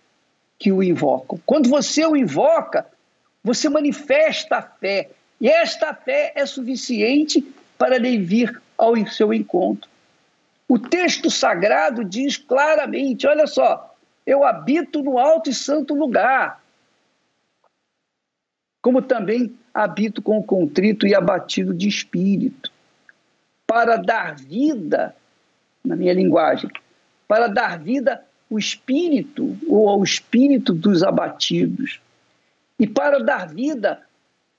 [0.59, 1.41] que o invocam.
[1.47, 2.87] Quando você o invoca,
[3.43, 7.41] você manifesta a fé, e esta fé é suficiente
[7.77, 9.89] para ele vir ao seu encontro.
[10.69, 13.97] O texto sagrado diz claramente: olha só,
[14.27, 16.63] eu habito no alto e santo lugar,
[18.83, 22.71] como também habito com o contrito e abatido de espírito,
[23.67, 25.15] para dar vida,
[25.85, 26.71] na minha linguagem,
[27.27, 32.01] para dar vida ao espírito ou ao espírito dos abatidos,
[32.79, 34.01] e para dar vida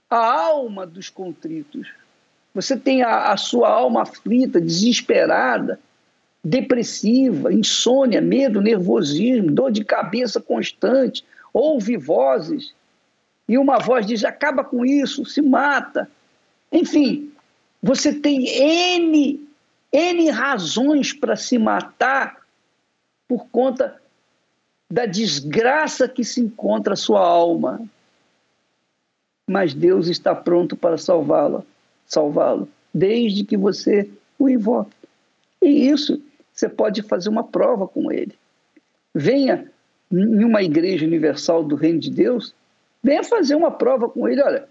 [0.10, 1.88] à alma dos contritos.
[2.53, 5.79] Você tem a, a sua alma aflita, desesperada,
[6.43, 12.73] depressiva, insônia, medo, nervosismo, dor de cabeça constante, ouve vozes,
[13.47, 16.10] e uma voz diz: acaba com isso, se mata.
[16.71, 17.32] Enfim,
[17.82, 19.47] você tem N,
[19.91, 22.38] N razões para se matar
[23.27, 23.99] por conta
[24.89, 27.82] da desgraça que se encontra a sua alma.
[29.49, 31.63] Mas Deus está pronto para salvá-la,
[32.05, 34.07] salvá-lo, desde que você
[34.38, 34.93] o invoque.
[35.59, 36.21] E isso
[36.53, 38.38] você pode fazer uma prova com ele.
[39.12, 39.71] Venha
[40.12, 42.53] em uma igreja universal do Reino de Deus,
[43.01, 44.39] venha fazer uma prova com ele.
[44.39, 44.69] Olha,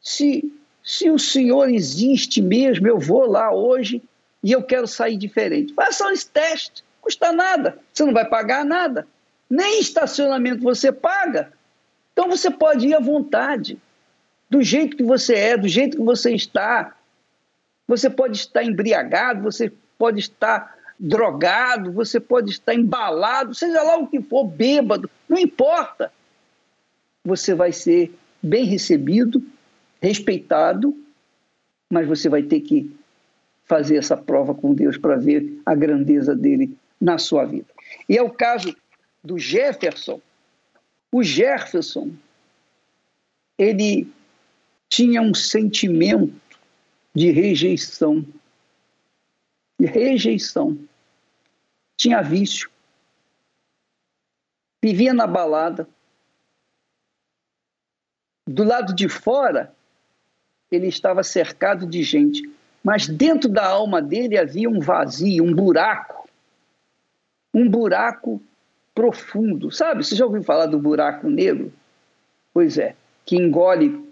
[0.00, 0.52] se,
[0.82, 4.02] se o Senhor existe mesmo, eu vou lá hoje
[4.42, 5.74] e eu quero sair diferente.
[5.74, 9.06] Faça esse teste, custa nada, você não vai pagar nada.
[9.48, 11.52] Nem estacionamento você paga.
[12.12, 13.78] Então você pode ir à vontade,
[14.48, 16.96] do jeito que você é, do jeito que você está.
[17.86, 24.06] Você pode estar embriagado, você pode estar drogado, você pode estar embalado, seja lá o
[24.06, 26.12] que for, bêbado, não importa.
[27.24, 29.42] Você vai ser bem recebido,
[30.00, 30.96] respeitado,
[31.90, 32.90] mas você vai ter que
[33.64, 37.66] fazer essa prova com Deus para ver a grandeza dele na sua vida.
[38.08, 38.74] E é o caso
[39.22, 40.20] do Jefferson.
[41.12, 42.10] O Jefferson,
[43.58, 44.10] ele
[44.88, 46.34] tinha um sentimento
[47.14, 48.24] de rejeição.
[49.78, 50.78] De rejeição.
[51.96, 52.70] Tinha vício.
[54.82, 55.88] Vivia na balada.
[58.46, 59.74] Do lado de fora,
[60.70, 62.50] ele estava cercado de gente,
[62.82, 66.28] mas dentro da alma dele havia um vazio, um buraco.
[67.52, 68.42] Um buraco
[68.94, 69.70] profundo.
[69.70, 71.72] Sabe, você já ouviu falar do buraco negro?
[72.54, 72.96] Pois é,
[73.26, 74.07] que engole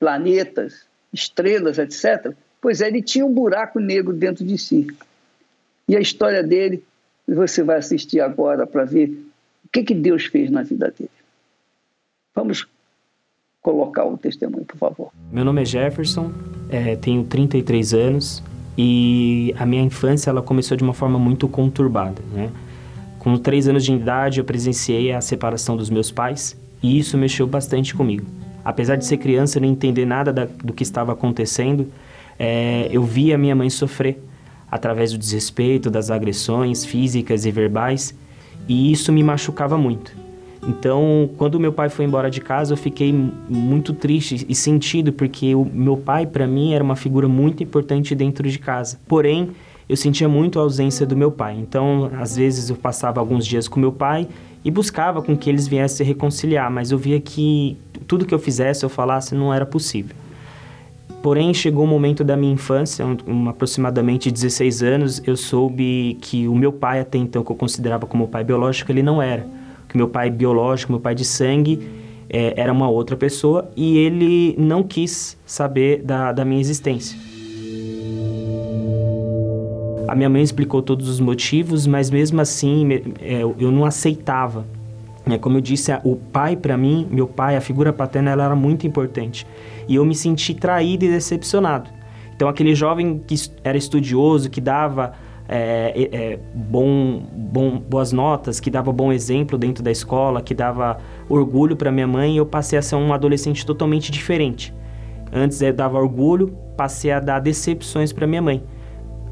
[0.00, 2.34] planetas, estrelas, etc.
[2.60, 4.86] Pois é, ele tinha um buraco negro dentro de si.
[5.86, 6.82] E a história dele,
[7.28, 9.08] você vai assistir agora para ver
[9.64, 11.10] o que, que Deus fez na vida dele.
[12.34, 12.66] Vamos
[13.60, 15.12] colocar o testemunho, por favor.
[15.30, 16.32] Meu nome é Jefferson,
[16.70, 18.42] é, tenho 33 anos
[18.78, 22.50] e a minha infância ela começou de uma forma muito conturbada, né?
[23.18, 27.46] Com três anos de idade, eu presenciei a separação dos meus pais e isso mexeu
[27.46, 28.24] bastante comigo.
[28.64, 31.88] Apesar de ser criança e não entender nada da, do que estava acontecendo,
[32.38, 34.22] é, eu via minha mãe sofrer
[34.70, 38.14] através do desrespeito, das agressões físicas e verbais,
[38.68, 40.14] e isso me machucava muito.
[40.66, 43.12] Então, quando meu pai foi embora de casa, eu fiquei
[43.48, 48.14] muito triste e sentido, porque o meu pai, para mim, era uma figura muito importante
[48.14, 49.00] dentro de casa.
[49.08, 49.50] Porém,
[49.88, 51.56] eu sentia muito a ausência do meu pai.
[51.58, 54.28] Então, às vezes eu passava alguns dias com meu pai
[54.64, 58.38] e buscava com que eles viessem se reconciliar, mas eu via que tudo que eu
[58.38, 60.14] fizesse, eu falasse, não era possível.
[61.22, 66.54] Porém, chegou um momento da minha infância, um, aproximadamente 16 anos, eu soube que o
[66.54, 69.46] meu pai, até então, que eu considerava como pai biológico, ele não era.
[69.88, 71.86] Que meu pai biológico, meu pai de sangue,
[72.28, 77.18] é, era uma outra pessoa e ele não quis saber da, da minha existência.
[80.10, 82.84] A minha mãe explicou todos os motivos, mas mesmo assim
[83.20, 84.66] é, eu não aceitava.
[85.24, 88.56] É, como eu disse, o pai para mim, meu pai, a figura paterna, ela era
[88.56, 89.46] muito importante.
[89.86, 91.88] E eu me senti traído e decepcionado.
[92.34, 95.12] Então aquele jovem que era estudioso, que dava
[95.48, 100.98] é, é, bom, bom, boas notas, que dava bom exemplo dentro da escola, que dava
[101.28, 104.74] orgulho para minha mãe, eu passei a ser um adolescente totalmente diferente.
[105.32, 108.60] Antes eu dava orgulho, passei a dar decepções para minha mãe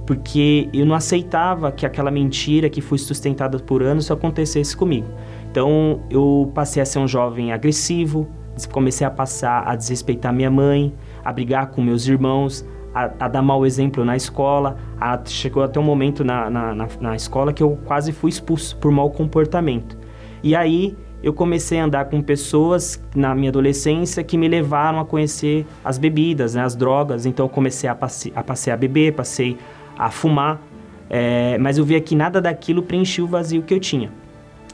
[0.08, 5.06] porque eu não aceitava que aquela mentira que foi sustentada por anos acontecesse comigo.
[5.50, 8.26] Então eu passei a ser um jovem agressivo,
[8.72, 13.42] comecei a passar a desrespeitar minha mãe, a brigar com meus irmãos, a, a dar
[13.42, 14.78] mau exemplo na escola.
[14.98, 18.78] A, chegou até um momento na, na, na, na escola que eu quase fui expulso
[18.78, 19.98] por mau comportamento.
[20.42, 25.04] E aí eu comecei a andar com pessoas na minha adolescência que me levaram a
[25.04, 27.26] conhecer as bebidas, né, as drogas.
[27.26, 29.58] Então eu comecei a, passe a passear a beber, passei
[29.98, 30.60] a fumar,
[31.10, 34.10] é, mas eu via que nada daquilo preenchia o vazio que eu tinha.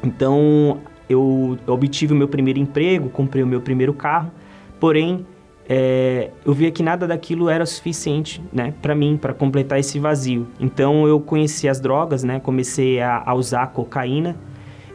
[0.03, 4.31] Então eu obtive o meu primeiro emprego, comprei o meu primeiro carro,
[4.79, 5.27] porém
[5.69, 10.47] é, eu via que nada daquilo era suficiente, né, para mim, para completar esse vazio.
[10.61, 14.37] Então eu conheci as drogas, né, comecei a, a usar cocaína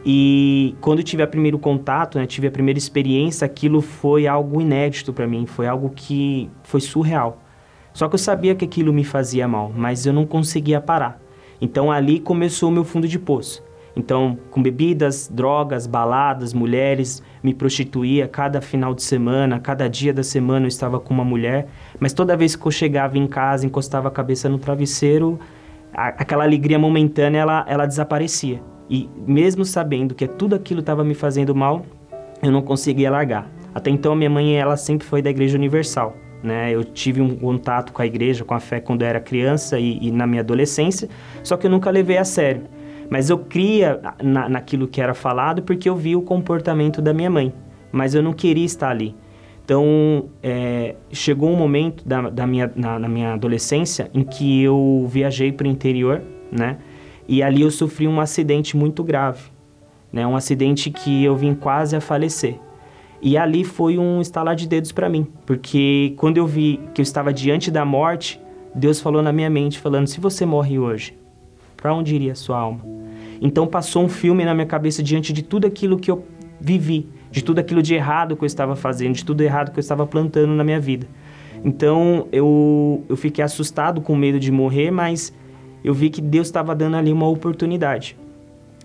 [0.04, 5.12] e quando tive o primeiro contato, né, tive a primeira experiência, aquilo foi algo inédito
[5.12, 7.42] para mim, foi algo que foi surreal.
[7.92, 11.20] Só que eu sabia que aquilo me fazia mal, mas eu não conseguia parar.
[11.60, 13.62] Então ali começou o meu fundo de poço.
[13.96, 20.22] Então, com bebidas, drogas, baladas, mulheres, me prostituía cada final de semana, cada dia da
[20.22, 24.08] semana eu estava com uma mulher, mas toda vez que eu chegava em casa, encostava
[24.08, 25.38] a cabeça no travesseiro,
[25.92, 28.62] a, aquela alegria momentânea ela, ela desaparecia.
[28.88, 31.84] E mesmo sabendo que tudo aquilo estava me fazendo mal,
[32.42, 33.50] eu não conseguia largar.
[33.74, 36.16] Até então, minha mãe ela sempre foi da Igreja Universal.
[36.42, 36.74] Né?
[36.74, 39.98] Eu tive um contato com a igreja, com a fé quando eu era criança e,
[40.00, 41.08] e na minha adolescência,
[41.42, 42.62] só que eu nunca levei a sério.
[43.10, 47.28] Mas eu cria na, naquilo que era falado porque eu vi o comportamento da minha
[47.28, 47.52] mãe,
[47.90, 49.14] mas eu não queria estar ali.
[49.64, 55.06] Então, é, chegou um momento da, da minha, na, na, minha adolescência em que eu
[55.08, 56.78] viajei para o interior, né?
[57.28, 59.44] E ali eu sofri um acidente muito grave,
[60.12, 60.26] né?
[60.26, 62.58] Um acidente que eu vim quase a falecer.
[63.22, 67.02] E ali foi um estalar de dedos para mim, porque quando eu vi que eu
[67.02, 68.40] estava diante da morte,
[68.74, 71.14] Deus falou na minha mente, falando: se você morre hoje,
[71.76, 72.80] para onde iria a sua alma?
[73.40, 76.24] Então passou um filme na minha cabeça diante de tudo aquilo que eu
[76.60, 79.82] vivi, de tudo aquilo de errado que eu estava fazendo, de tudo errado que eu
[79.82, 81.06] estava plantando na minha vida.
[81.64, 85.32] Então eu, eu fiquei assustado com medo de morrer, mas
[85.82, 88.16] eu vi que Deus estava dando ali uma oportunidade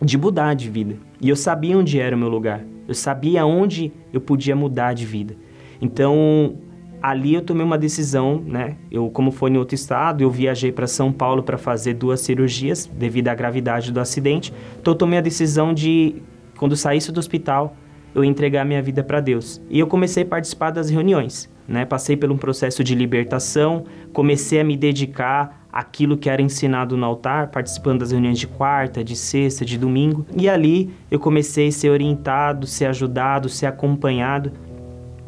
[0.01, 0.95] de mudar de vida.
[1.21, 2.61] E eu sabia onde era o meu lugar.
[2.87, 5.35] Eu sabia onde eu podia mudar de vida.
[5.81, 6.57] Então,
[7.01, 8.77] ali eu tomei uma decisão, né?
[8.91, 12.85] Eu, como foi em outro estado, eu viajei para São Paulo para fazer duas cirurgias
[12.85, 14.53] devido à gravidade do acidente.
[14.79, 16.15] Então, eu tomei a decisão de,
[16.57, 17.75] quando saísse do hospital,
[18.13, 19.61] eu entregar minha vida para Deus.
[19.69, 21.85] E eu comecei a participar das reuniões, né?
[21.85, 23.83] Passei por um processo de libertação,
[24.13, 29.03] comecei a me dedicar àquilo que era ensinado no altar, participando das reuniões de quarta,
[29.03, 30.25] de sexta, de domingo.
[30.33, 34.53] E ali eu comecei a ser orientado, ser ajudado, ser acompanhado.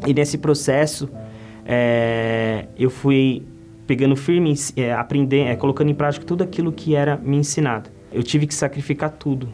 [0.08, 1.10] E nesse processo
[1.66, 3.44] é, eu fui
[3.86, 7.90] pegando firme, é, aprendendo, é, colocando em prática tudo aquilo que era me ensinado.
[8.10, 9.50] Eu tive que sacrificar tudo,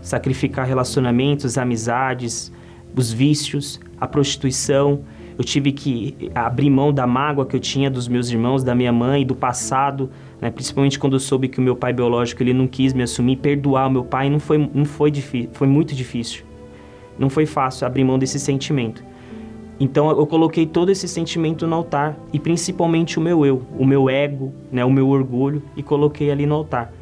[0.00, 2.52] sacrificar relacionamentos, amizades,
[2.96, 5.04] os vícios, a prostituição.
[5.38, 8.92] Eu tive que abrir mão da mágoa que eu tinha dos meus irmãos, da minha
[8.92, 10.10] mãe, do passado,
[10.42, 10.50] né?
[10.50, 13.86] principalmente quando eu soube que o meu pai biológico ele não quis me assumir, perdoar
[13.86, 16.44] o meu pai não foi, não foi difícil, foi muito difícil.
[17.16, 19.04] Não foi fácil abrir mão desse sentimento.
[19.78, 24.10] Então eu coloquei todo esse sentimento no altar e principalmente o meu eu, o meu
[24.10, 26.92] ego, né, o meu orgulho e coloquei ali no altar.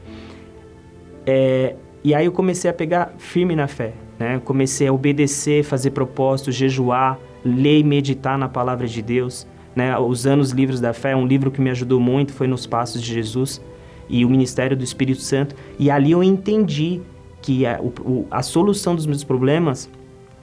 [1.27, 4.41] É, e aí eu comecei a pegar firme na fé, né?
[4.45, 9.97] Comecei a obedecer, fazer propósitos, jejuar, ler e meditar na palavra de Deus, né?
[9.99, 13.61] Os livros da fé, um livro que me ajudou muito foi nos Passos de Jesus
[14.09, 15.55] e o Ministério do Espírito Santo.
[15.79, 17.01] E ali eu entendi
[17.41, 19.89] que a, o, a solução dos meus problemas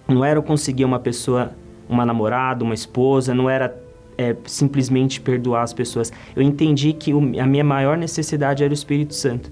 [0.07, 1.51] não era eu conseguir uma pessoa,
[1.87, 3.77] uma namorada, uma esposa, não era
[4.17, 6.11] é, simplesmente perdoar as pessoas.
[6.35, 9.51] Eu entendi que o, a minha maior necessidade era o Espírito Santo.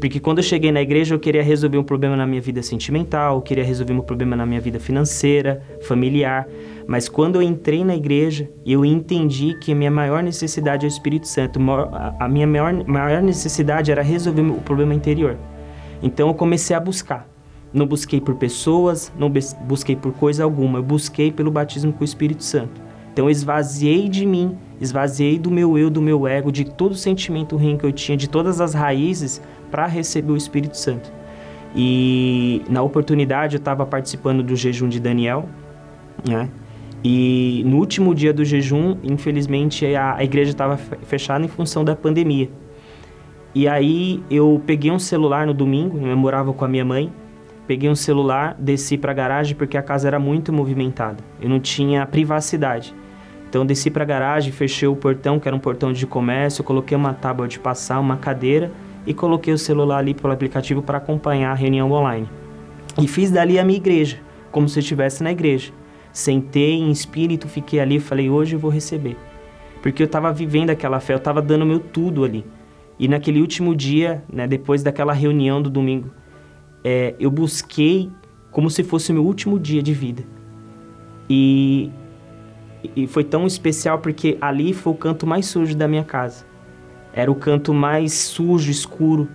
[0.00, 3.36] Porque quando eu cheguei na igreja, eu queria resolver um problema na minha vida sentimental,
[3.36, 6.48] eu queria resolver um problema na minha vida financeira, familiar.
[6.86, 10.90] Mas quando eu entrei na igreja, eu entendi que a minha maior necessidade é o
[10.90, 11.60] Espírito Santo.
[12.18, 15.36] A minha maior, maior necessidade era resolver o problema interior.
[16.02, 17.28] Então eu comecei a buscar.
[17.72, 19.30] Não busquei por pessoas, não
[19.66, 20.78] busquei por coisa alguma.
[20.78, 22.80] Eu busquei pelo batismo com o Espírito Santo.
[23.12, 26.96] Então eu esvaziei de mim, esvaziei do meu eu, do meu ego, de todo o
[26.96, 31.12] sentimento ruim que eu tinha, de todas as raízes para receber o Espírito Santo.
[31.74, 35.48] E na oportunidade eu estava participando do jejum de Daniel,
[36.28, 36.48] né?
[37.02, 41.96] E no último dia do jejum, infelizmente, a, a igreja estava fechada em função da
[41.96, 42.50] pandemia.
[43.54, 47.10] E aí eu peguei um celular no domingo, eu morava com a minha mãe,
[47.66, 51.24] peguei um celular, desci para a garagem porque a casa era muito movimentada.
[51.40, 52.94] Eu não tinha privacidade.
[53.48, 56.96] Então desci para a garagem, fechei o portão, que era um portão de comércio, coloquei
[56.96, 58.70] uma tábua de passar, uma cadeira
[59.06, 62.28] e coloquei o celular ali pelo aplicativo para acompanhar a reunião online.
[63.00, 64.18] E fiz dali a minha igreja,
[64.50, 65.72] como se eu estivesse na igreja.
[66.12, 69.16] Sentei em espírito, fiquei ali e falei: hoje eu vou receber.
[69.82, 72.44] Porque eu estava vivendo aquela fé, eu estava dando meu tudo ali.
[72.98, 76.10] E naquele último dia, né, depois daquela reunião do domingo,
[76.84, 78.10] é, eu busquei
[78.50, 80.22] como se fosse o meu último dia de vida.
[81.28, 81.90] E,
[82.94, 86.44] e foi tão especial porque ali foi o canto mais sujo da minha casa.
[87.12, 89.28] Era o canto mais sujo, escuro.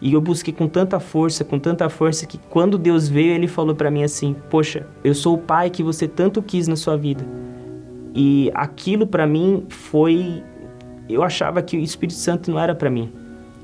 [0.00, 3.74] E eu busquei com tanta força, com tanta força, que quando Deus veio, ele falou
[3.74, 7.24] para mim assim: Poxa, eu sou o pai que você tanto quis na sua vida.
[8.14, 10.42] E aquilo para mim foi.
[11.08, 13.12] Eu achava que o Espírito Santo não era para mim.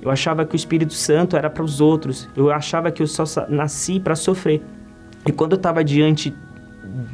[0.00, 2.28] Eu achava que o Espírito Santo era para os outros.
[2.36, 4.62] Eu achava que eu só nasci para sofrer.
[5.26, 6.34] E quando eu estava diante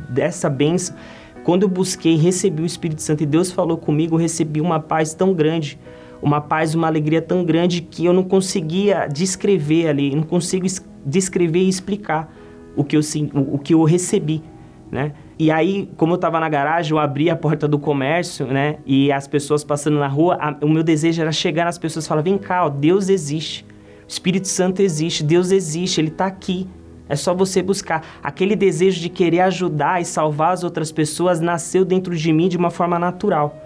[0.08, 0.96] dessa benção,
[1.44, 5.12] quando eu busquei, recebi o Espírito Santo e Deus falou comigo, eu recebi uma paz
[5.12, 5.78] tão grande
[6.20, 10.66] uma paz, uma alegria tão grande que eu não conseguia descrever ali, não consigo
[11.04, 12.32] descrever e explicar
[12.76, 13.00] o que eu,
[13.34, 14.42] o que eu recebi,
[14.90, 15.12] né?
[15.38, 18.78] E aí, como eu estava na garagem, eu abri a porta do comércio, né?
[18.84, 22.08] E as pessoas passando na rua, a, o meu desejo era chegar nas pessoas e
[22.08, 26.68] falar: vem cá, ó, Deus existe, o Espírito Santo existe, Deus existe, Ele está aqui.
[27.08, 28.04] É só você buscar.
[28.22, 32.56] Aquele desejo de querer ajudar e salvar as outras pessoas nasceu dentro de mim de
[32.56, 33.56] uma forma natural.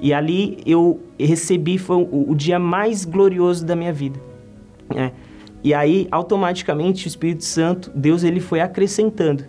[0.00, 4.18] E ali eu recebi, foi o, o dia mais glorioso da minha vida.
[4.94, 5.10] É.
[5.62, 9.44] E aí, automaticamente, o Espírito Santo, Deus, ele foi acrescentando.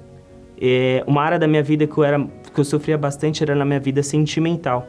[0.60, 3.66] É, uma área da minha vida que eu, era, que eu sofria bastante era na
[3.66, 4.86] minha vida sentimental.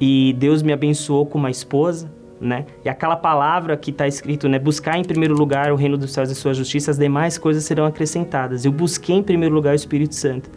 [0.00, 2.66] E Deus me abençoou com uma esposa, né?
[2.84, 4.58] E aquela palavra que está escrito, né?
[4.58, 7.84] Buscar em primeiro lugar o reino dos céus e sua justiça, as demais coisas serão
[7.84, 8.64] acrescentadas.
[8.64, 10.50] Eu busquei em primeiro lugar o Espírito Santo.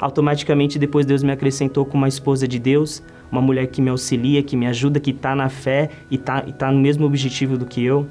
[0.00, 3.02] Automaticamente, depois Deus me acrescentou com uma esposa de Deus,
[3.32, 6.70] uma mulher que me auxilia, que me ajuda, que está na fé e está tá
[6.70, 8.06] no mesmo objetivo do que eu.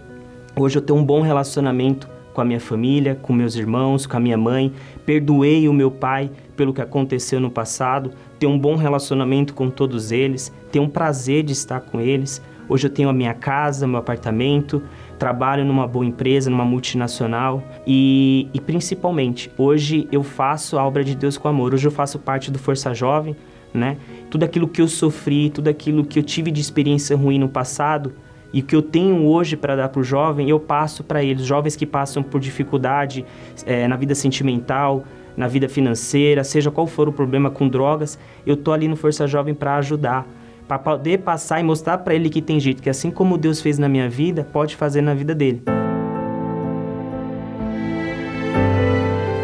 [0.56, 4.20] Hoje eu tenho um bom relacionamento com a minha família, com meus irmãos, com a
[4.20, 4.74] minha mãe.
[5.06, 8.12] Perdoei o meu pai pelo que aconteceu no passado.
[8.40, 10.52] Tenho um bom relacionamento com todos eles.
[10.72, 12.42] Tenho um prazer de estar com eles.
[12.68, 14.82] Hoje eu tenho a minha casa, meu apartamento,
[15.20, 21.14] trabalho numa boa empresa, numa multinacional e, e principalmente hoje eu faço a obra de
[21.14, 21.74] Deus com amor.
[21.74, 23.36] Hoje eu faço parte do Força Jovem,
[23.74, 23.98] né?
[24.30, 28.14] Tudo aquilo que eu sofri, tudo aquilo que eu tive de experiência ruim no passado
[28.54, 31.46] e que eu tenho hoje para dar para o jovem, eu passo para eles.
[31.46, 33.26] Jovens que passam por dificuldade
[33.66, 35.06] é, na vida sentimental,
[35.36, 39.26] na vida financeira, seja qual for o problema com drogas, eu tô ali no Força
[39.28, 40.28] Jovem para ajudar,
[40.68, 43.80] para poder passar e mostrar para ele que tem jeito, que assim como Deus fez
[43.80, 45.62] na minha vida, pode fazer na vida dele.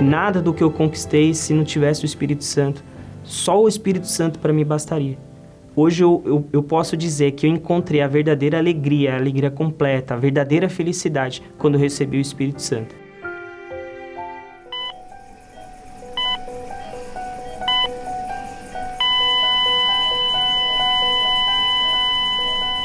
[0.01, 2.84] Nada do que eu conquistei se não tivesse o Espírito Santo.
[3.28, 5.17] Só o Espírito Santo para mim bastaria.
[5.75, 10.13] Hoje eu, eu, eu, posso dizer que eu encontrei a verdadeira alegria, a alegria completa,
[10.13, 12.95] a verdadeira felicidade quando recebi o Espírito Santo.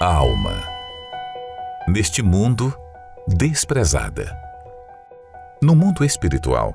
[0.00, 0.60] Alma.
[1.88, 2.74] Neste mundo,
[3.28, 4.36] desprezada.
[5.62, 6.74] No mundo espiritual,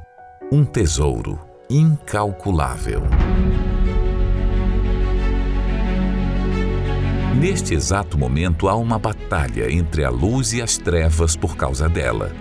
[0.49, 3.01] um tesouro incalculável.
[7.35, 12.31] Neste exato momento há uma batalha entre a luz e as trevas por causa dela.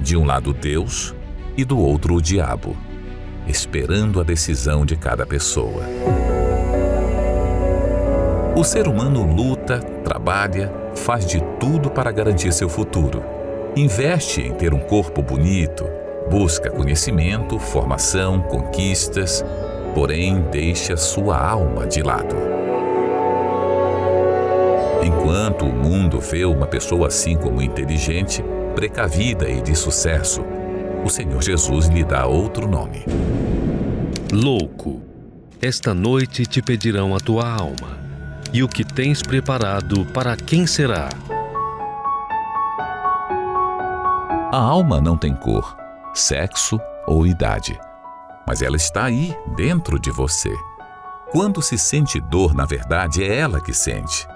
[0.00, 1.14] De um lado Deus
[1.56, 2.76] e do outro o diabo,
[3.46, 5.82] esperando a decisão de cada pessoa.
[8.56, 13.22] O ser humano luta, trabalha, faz de tudo para garantir seu futuro.
[13.76, 15.84] Investe em ter um corpo bonito,
[16.30, 19.44] Busca conhecimento, formação, conquistas,
[19.94, 22.34] porém deixa sua alma de lado.
[25.04, 28.42] Enquanto o mundo vê uma pessoa assim como inteligente,
[28.74, 30.42] precavida e de sucesso,
[31.04, 33.04] o Senhor Jesus lhe dá outro nome.
[34.32, 35.02] Louco,
[35.60, 37.98] esta noite te pedirão a tua alma,
[38.50, 41.10] e o que tens preparado para quem será?
[44.50, 45.83] A alma não tem cor
[46.14, 47.78] sexo ou idade.
[48.46, 50.54] Mas ela está aí, dentro de você.
[51.30, 54.26] Quando se sente dor, na verdade, é ela que sente.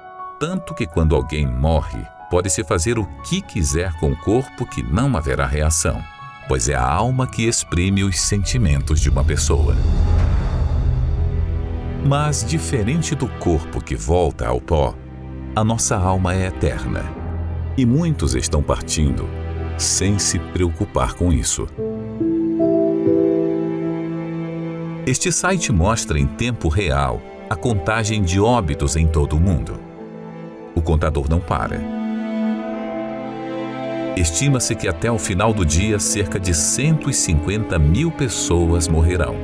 [0.40, 5.16] Tanto que quando alguém morre, pode-se fazer o que quiser com o corpo que não
[5.16, 6.02] haverá reação,
[6.48, 9.76] pois é a alma que exprime os sentimentos de uma pessoa.
[12.04, 14.94] Mas, diferente do corpo que volta ao pó,
[15.54, 17.04] a nossa alma é eterna.
[17.76, 19.37] E muitos estão partindo
[19.78, 21.66] sem se preocupar com isso.
[25.06, 29.80] Este site mostra em tempo real a contagem de óbitos em todo o mundo.
[30.74, 31.80] O contador não para.
[34.16, 39.36] Estima-se que até o final do dia cerca de 150 mil pessoas morrerão.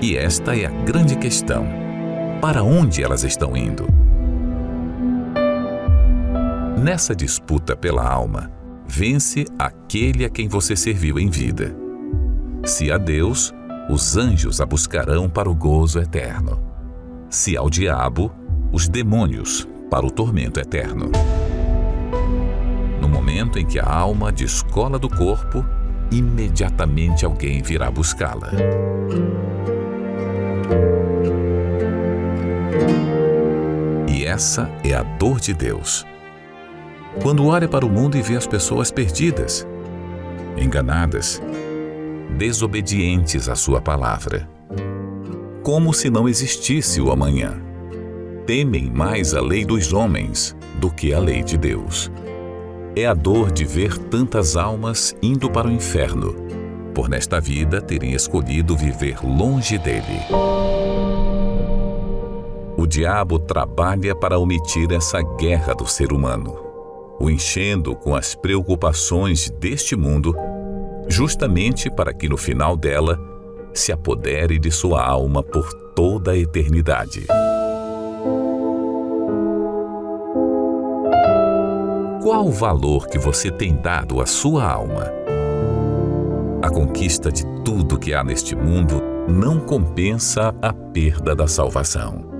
[0.00, 1.66] E esta é a grande questão:
[2.40, 3.95] para onde elas estão indo?
[6.76, 8.50] Nessa disputa pela alma,
[8.86, 11.74] vence aquele a quem você serviu em vida.
[12.66, 13.54] Se a Deus,
[13.88, 16.62] os anjos a buscarão para o gozo eterno.
[17.30, 18.30] Se ao diabo,
[18.70, 21.10] os demônios para o tormento eterno.
[23.00, 25.64] No momento em que a alma descola do corpo,
[26.12, 28.50] imediatamente alguém virá buscá-la.
[34.06, 36.04] E essa é a dor de Deus
[37.22, 39.66] quando olha para o mundo e vê as pessoas perdidas,
[40.56, 41.40] enganadas,
[42.36, 44.48] desobedientes à Sua palavra.
[45.62, 47.60] Como se não existisse o amanhã.
[48.46, 52.12] Temem mais a lei dos homens do que a lei de Deus.
[52.94, 56.34] É a dor de ver tantas almas indo para o inferno,
[56.94, 60.20] por nesta vida terem escolhido viver longe dele.
[62.76, 66.65] O diabo trabalha para omitir essa guerra do ser humano
[67.18, 70.34] o enchendo com as preocupações deste mundo,
[71.08, 73.18] justamente para que no final dela
[73.72, 77.26] se apodere de sua alma por toda a eternidade.
[82.22, 85.12] Qual o valor que você tem dado à sua alma?
[86.60, 92.35] A conquista de tudo que há neste mundo não compensa a perda da salvação.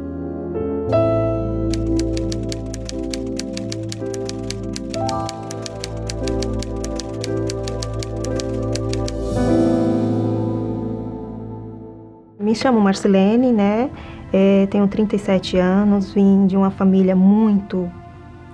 [12.57, 13.91] Chamo Marcelene, né?
[14.33, 17.91] É, tenho 37 anos, vim de uma família muito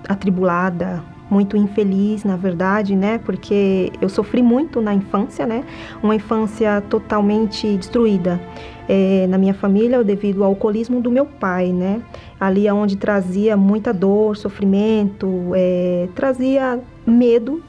[0.07, 3.17] atribulada, muito infeliz, na verdade, né?
[3.17, 5.63] Porque eu sofri muito na infância, né?
[6.01, 8.39] Uma infância totalmente destruída
[8.87, 12.01] é, na minha família devido ao alcoolismo do meu pai, né?
[12.39, 17.63] Ali é onde trazia muita dor, sofrimento, é, trazia medo,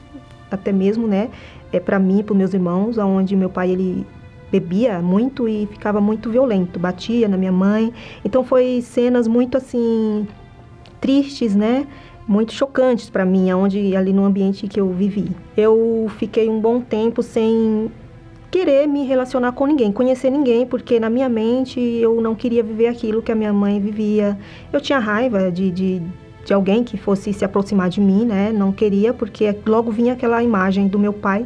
[0.51, 1.29] até mesmo, né?
[1.71, 4.05] É para mim, para meus irmãos, aonde meu pai ele
[4.59, 7.93] bebia muito e ficava muito violento, batia na minha mãe.
[8.23, 10.27] Então foi cenas muito assim
[10.99, 11.85] tristes, né?
[12.27, 15.29] Muito chocantes para mim, aonde ali no ambiente que eu vivi.
[15.55, 17.91] Eu fiquei um bom tempo sem
[18.49, 22.87] querer me relacionar com ninguém, conhecer ninguém, porque na minha mente eu não queria viver
[22.87, 24.37] aquilo que a minha mãe vivia.
[24.71, 26.01] Eu tinha raiva de, de,
[26.45, 28.51] de alguém que fosse se aproximar de mim, né?
[28.51, 31.45] Não queria, porque logo vinha aquela imagem do meu pai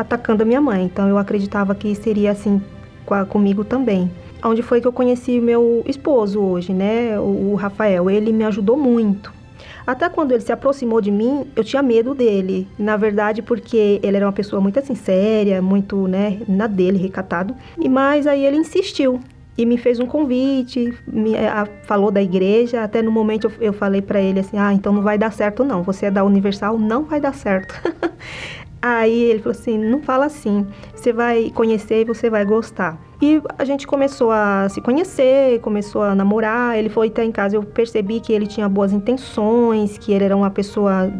[0.00, 0.84] atacando a minha mãe.
[0.84, 2.60] Então eu acreditava que seria assim
[3.28, 4.10] comigo também.
[4.42, 7.18] Onde foi que eu conheci meu esposo hoje, né?
[7.18, 8.08] O, Rafael.
[8.08, 9.32] Ele me ajudou muito.
[9.86, 12.66] Até quando ele se aproximou de mim, eu tinha medo dele.
[12.78, 17.54] Na verdade, porque ele era uma pessoa muito assim, séria, muito, né, na dele, recatado.
[17.78, 19.20] E mais aí ele insistiu
[19.58, 22.82] e me fez um convite, me a, falou da igreja.
[22.82, 25.64] Até no momento eu, eu falei para ele assim: ah, então não vai dar certo
[25.64, 25.82] não.
[25.82, 27.74] Você é da Universal, não vai dar certo.
[28.82, 32.98] Aí ele falou assim: não fala assim, você vai conhecer e você vai gostar.
[33.20, 36.78] E a gente começou a se conhecer, começou a namorar.
[36.78, 40.36] Ele foi até em casa, eu percebi que ele tinha boas intenções, que ele era
[40.36, 41.12] uma pessoa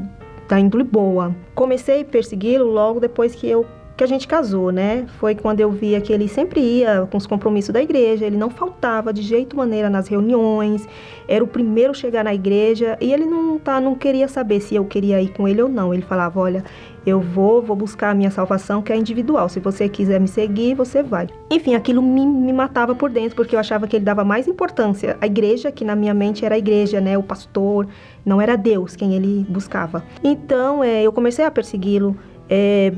[0.49, 1.35] da índole boa.
[1.55, 3.67] Comecei a persegui-lo logo depois que eu
[4.01, 5.05] que a gente casou, né?
[5.19, 8.49] Foi quando eu via que ele sempre ia com os compromissos da igreja, ele não
[8.49, 10.89] faltava de jeito maneira nas reuniões,
[11.29, 14.75] era o primeiro a chegar na igreja e ele não tá, não queria saber se
[14.75, 15.93] eu queria ir com ele ou não.
[15.93, 16.65] Ele falava: "Olha,
[17.05, 19.51] eu vou, vou buscar a minha salvação, que é individual.
[19.51, 21.27] Se você quiser me seguir, você vai.
[21.51, 25.19] Enfim, aquilo me, me, matava por dentro, porque eu achava que ele dava mais importância
[25.21, 27.19] à igreja, que na minha mente era a igreja, né?
[27.19, 27.87] O pastor,
[28.25, 30.03] não era Deus quem ele buscava.
[30.25, 32.17] Então, é, eu comecei a persegui-lo.
[32.49, 32.93] É,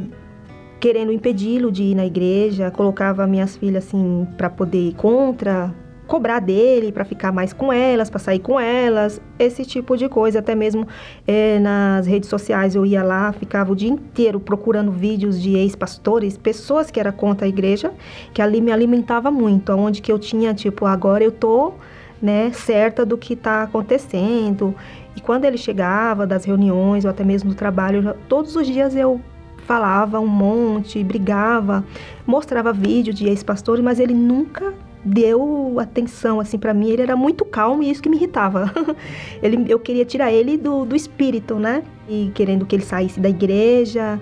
[0.83, 5.73] querendo impedi-lo de ir na igreja, colocava minhas filhas assim para poder ir contra,
[6.09, 10.41] cobrar dele para ficar mais com elas, para sair com elas, esse tipo de coisa.
[10.41, 10.89] Até mesmo
[11.25, 16.37] é, nas redes sociais eu ia lá, ficava o dia inteiro procurando vídeos de ex-pastores,
[16.37, 17.93] pessoas que eram contra a igreja,
[18.35, 21.75] que ali me alimentava muito, onde que eu tinha tipo agora eu tô
[22.21, 24.75] né, certa do que está acontecendo.
[25.15, 29.21] E quando ele chegava das reuniões ou até mesmo do trabalho, todos os dias eu
[29.67, 31.85] falava um monte, brigava,
[32.27, 36.91] mostrava vídeo de ex-pastores, mas ele nunca deu atenção assim para mim.
[36.91, 38.73] Ele era muito calmo e isso que me irritava.
[39.43, 41.83] ele, eu queria tirar ele do, do espírito, né?
[42.09, 44.21] E querendo que ele saísse da igreja.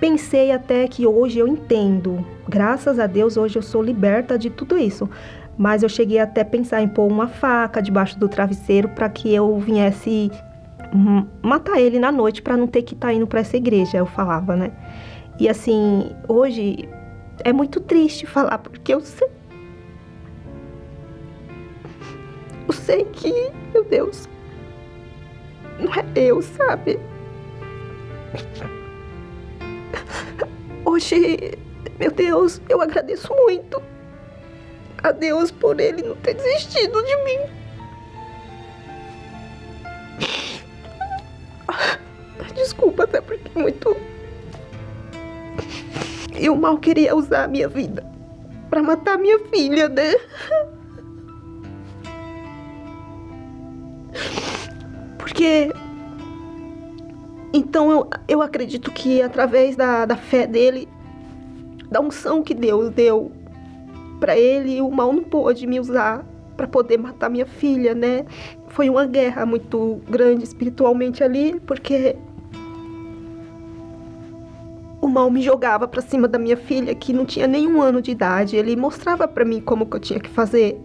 [0.00, 2.24] Pensei até que hoje eu entendo.
[2.48, 5.08] Graças a Deus hoje eu sou liberta de tudo isso.
[5.56, 9.34] Mas eu cheguei até a pensar em pôr uma faca debaixo do travesseiro para que
[9.34, 10.30] eu viesse
[11.42, 14.06] matar ele na noite para não ter que estar tá indo para essa igreja, eu
[14.06, 14.72] falava, né?
[15.38, 16.88] E assim, hoje
[17.44, 19.28] é muito triste falar porque eu sei
[22.66, 23.32] eu sei que,
[23.72, 24.28] meu Deus,
[25.78, 26.98] não é eu, sabe?
[30.84, 31.56] Hoje,
[31.98, 33.80] meu Deus, eu agradeço muito
[35.02, 37.38] a Deus por ele não ter desistido de mim.
[42.54, 43.96] Desculpa, até porque muito.
[46.38, 48.04] E o mal queria usar a minha vida
[48.68, 50.14] para matar minha filha, né?
[55.18, 55.72] Porque.
[57.52, 60.88] Então eu, eu acredito que através da, da fé dele,
[61.90, 63.32] da unção que Deus deu
[64.20, 66.24] para ele, o mal não pôde me usar
[66.56, 68.26] para poder matar minha filha, né?
[68.76, 72.14] Foi uma guerra muito grande espiritualmente ali, porque
[75.00, 78.10] o mal me jogava para cima da minha filha, que não tinha nenhum ano de
[78.10, 78.54] idade.
[78.54, 80.78] Ele mostrava para mim como que eu tinha que fazer.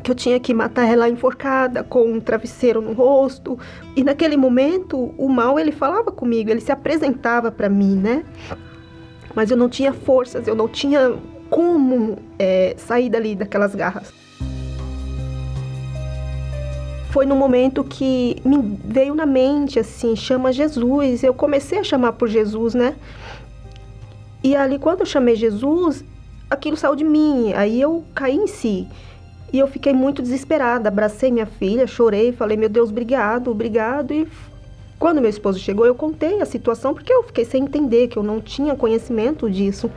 [0.00, 3.58] Que eu tinha que matar ela enforcada, com um travesseiro no rosto.
[3.96, 8.24] E naquele momento, o mal ele falava comigo, ele se apresentava para mim, né?
[9.34, 11.16] Mas eu não tinha forças, eu não tinha
[11.50, 14.21] como é, sair dali daquelas garras
[17.12, 21.22] foi no momento que me veio na mente assim, chama Jesus.
[21.22, 22.96] Eu comecei a chamar por Jesus, né?
[24.42, 26.02] E ali quando eu chamei Jesus,
[26.48, 27.52] aquilo saiu de mim.
[27.52, 28.88] Aí eu caí em si.
[29.52, 34.14] E eu fiquei muito desesperada, abracei minha filha, chorei, falei: "Meu Deus, obrigado, obrigado".
[34.14, 34.26] E
[34.98, 38.22] quando meu esposo chegou, eu contei a situação porque eu fiquei sem entender que eu
[38.22, 39.90] não tinha conhecimento disso.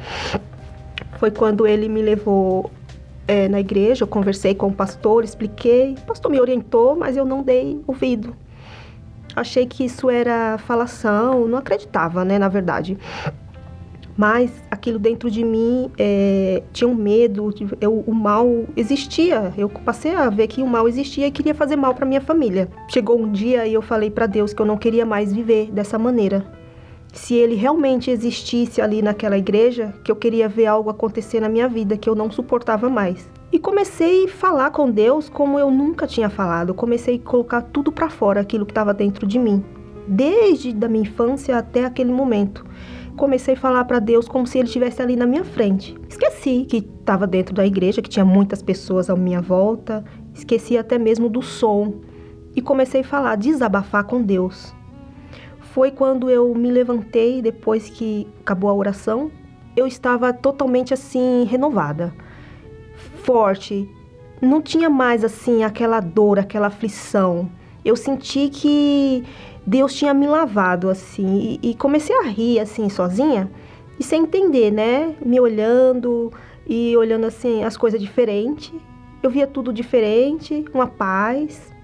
[1.18, 2.70] Foi quando ele me levou
[3.28, 5.94] é, na igreja, eu conversei com o pastor, expliquei.
[5.94, 8.36] O pastor me orientou, mas eu não dei ouvido.
[9.36, 12.98] Achei que isso era falação, não acreditava, né, na verdade.
[14.18, 18.48] Mas aquilo dentro de mim é, tinha um medo, eu, o mal
[18.78, 19.54] existia.
[19.58, 22.70] Eu passei a ver que o mal existia e queria fazer mal para minha família.
[22.88, 26.00] Chegou um dia e eu falei para Deus que eu não queria mais viver dessa
[26.00, 26.65] maneira
[27.16, 31.68] se ele realmente existisse ali naquela igreja, que eu queria ver algo acontecer na minha
[31.68, 33.32] vida que eu não suportava mais.
[33.52, 36.74] E comecei a falar com Deus como eu nunca tinha falado.
[36.74, 39.64] comecei a colocar tudo para fora, aquilo que estava dentro de mim,
[40.06, 42.66] desde da minha infância até aquele momento.
[43.16, 45.96] comecei a falar para Deus como se ele estivesse ali na minha frente.
[46.10, 50.04] Esqueci que estava dentro da igreja, que tinha muitas pessoas à minha volta,
[50.34, 51.94] esqueci até mesmo do som
[52.54, 54.76] e comecei a falar, desabafar com Deus.
[55.76, 59.30] Foi quando eu me levantei depois que acabou a oração,
[59.76, 62.16] eu estava totalmente assim renovada,
[63.26, 63.86] forte.
[64.42, 67.52] Não tinha mais assim aquela dor, aquela aflição.
[67.84, 69.26] Eu senti que
[69.68, 73.52] Deus tinha me lavado assim e, e comecei a rir assim sozinha
[74.00, 75.14] e sem entender, né?
[75.26, 76.32] Me olhando
[76.66, 78.72] e olhando assim as coisas diferentes.
[79.22, 81.75] Eu via tudo diferente, uma paz,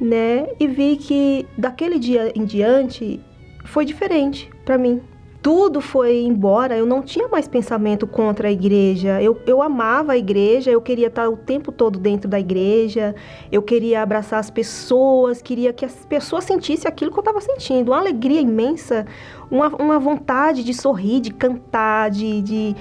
[0.00, 0.48] né?
[0.58, 3.20] E vi que daquele dia em diante
[3.64, 5.00] foi diferente para mim
[5.46, 9.22] tudo foi embora, eu não tinha mais pensamento contra a igreja.
[9.22, 13.14] Eu, eu amava a igreja, eu queria estar o tempo todo dentro da igreja,
[13.52, 17.92] eu queria abraçar as pessoas, queria que as pessoas sentissem aquilo que eu estava sentindo.
[17.92, 19.06] Uma alegria imensa,
[19.48, 22.76] uma, uma vontade de sorrir, de cantar, de, de,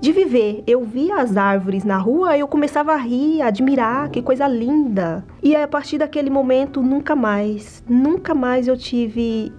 [0.00, 0.62] de viver.
[0.66, 5.24] Eu via as árvores na rua, eu começava a rir, a admirar, que coisa linda.
[5.42, 9.52] E a partir daquele momento, nunca mais, nunca mais eu tive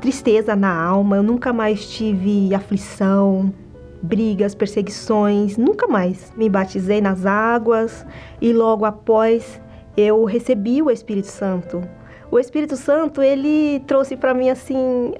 [0.00, 3.52] tristeza na alma, eu nunca mais tive aflição,
[4.02, 6.32] brigas, perseguições, nunca mais.
[6.36, 8.06] Me batizei nas águas
[8.40, 9.60] e logo após
[9.96, 11.82] eu recebi o Espírito Santo.
[12.30, 15.14] O Espírito Santo, ele trouxe para mim assim.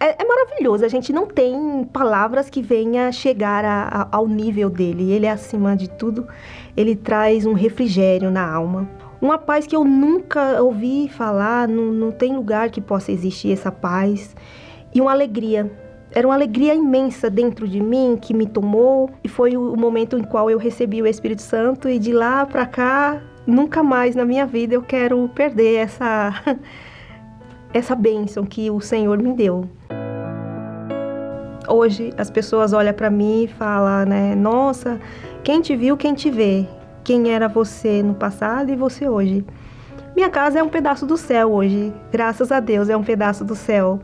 [0.00, 4.70] É, é, maravilhoso, a gente não tem palavras que venha chegar a, a, ao nível
[4.70, 5.10] dele.
[5.10, 6.26] Ele é acima de tudo,
[6.76, 8.88] ele traz um refrigério na alma.
[9.20, 13.72] Uma paz que eu nunca ouvi falar, não, não tem lugar que possa existir essa
[13.72, 14.36] paz.
[14.94, 15.70] E uma alegria.
[16.12, 20.22] Era uma alegria imensa dentro de mim que me tomou e foi o momento em
[20.22, 24.46] qual eu recebi o Espírito Santo e de lá para cá nunca mais na minha
[24.46, 26.32] vida eu quero perder essa
[27.74, 29.68] essa bênção que o Senhor me deu.
[31.68, 34.34] Hoje as pessoas olham para mim e falam, né?
[34.34, 34.98] Nossa,
[35.44, 36.66] quem te viu, quem te vê
[37.08, 39.42] quem era você no passado e você hoje.
[40.14, 43.54] Minha casa é um pedaço do céu hoje, graças a Deus é um pedaço do
[43.54, 43.98] céu.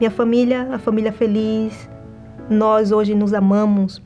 [0.00, 1.86] Minha família, a família feliz,
[2.48, 4.02] nós hoje nos amamos.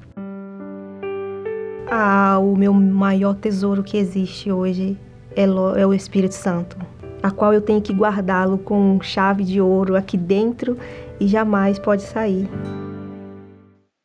[1.88, 4.98] Ah, o meu maior tesouro que existe hoje
[5.36, 6.76] é, é o Espírito Santo,
[7.22, 10.76] a qual eu tenho que guardá-lo com chave de ouro aqui dentro
[11.20, 12.48] e jamais pode sair.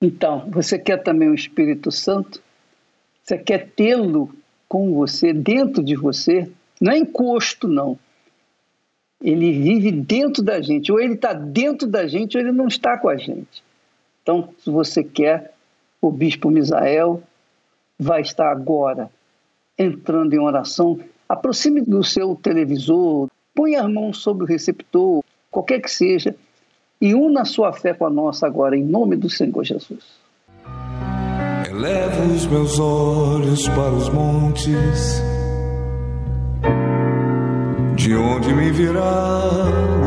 [0.06, 2.40] Então, você quer também o Espírito Santo?
[3.24, 4.30] Você quer tê-lo
[4.70, 6.48] com você, dentro de você,
[6.80, 7.98] não é encosto, não.
[9.20, 13.00] Ele vive dentro da gente, ou ele está dentro da gente, ou ele não está
[13.00, 13.64] com a gente.
[14.22, 15.56] Então, se você quer,
[16.00, 17.24] o bispo Misael
[17.98, 19.10] vai estar agora
[19.76, 21.00] entrando em oração.
[21.28, 26.36] Aproxime do seu televisor, põe as mãos sobre o receptor, qualquer que seja,
[27.00, 30.04] e una sua fé com a nossa agora, em nome do Senhor Jesus.
[31.70, 35.22] Elevo os meus olhos para os montes,
[37.96, 39.44] de onde me virá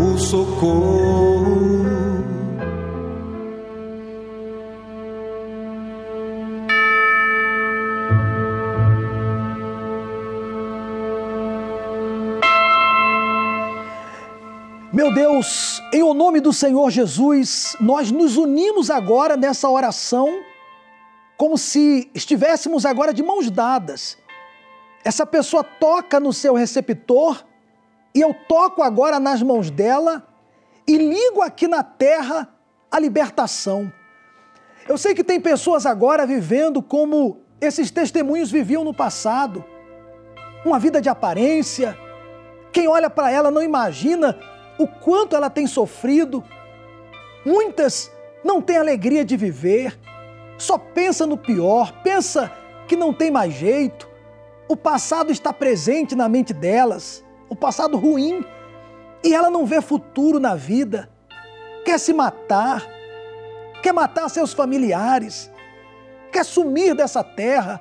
[0.02, 1.77] o socorro.
[15.18, 20.44] Deus, em o nome do Senhor Jesus, nós nos unimos agora nessa oração
[21.36, 24.16] como se estivéssemos agora de mãos dadas.
[25.04, 27.44] Essa pessoa toca no seu receptor
[28.14, 30.24] e eu toco agora nas mãos dela
[30.86, 32.48] e ligo aqui na terra
[32.88, 33.92] a libertação.
[34.88, 39.64] Eu sei que tem pessoas agora vivendo como esses testemunhos viviam no passado,
[40.64, 41.98] uma vida de aparência.
[42.70, 44.38] Quem olha para ela não imagina
[44.78, 46.42] o quanto ela tem sofrido.
[47.44, 48.10] Muitas
[48.44, 49.98] não têm alegria de viver,
[50.56, 52.50] só pensa no pior, pensa
[52.86, 54.08] que não tem mais jeito.
[54.68, 58.44] O passado está presente na mente delas, o passado ruim,
[59.24, 61.10] e ela não vê futuro na vida.
[61.84, 62.86] Quer se matar,
[63.82, 65.50] quer matar seus familiares,
[66.30, 67.80] quer sumir dessa terra.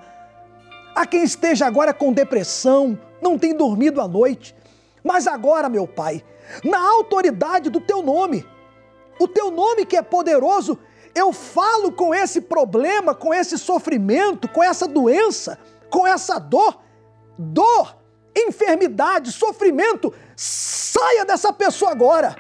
[0.96, 4.56] Há quem esteja agora com depressão, não tem dormido à noite.
[5.04, 6.24] Mas agora, meu Pai,
[6.64, 8.46] na autoridade do teu nome,
[9.20, 10.80] o teu nome que é poderoso
[11.18, 15.58] eu falo com esse problema, com esse sofrimento, com essa doença,
[15.90, 16.80] com essa dor,
[17.38, 17.98] dor,
[18.36, 22.36] enfermidade, sofrimento, saia dessa pessoa agora.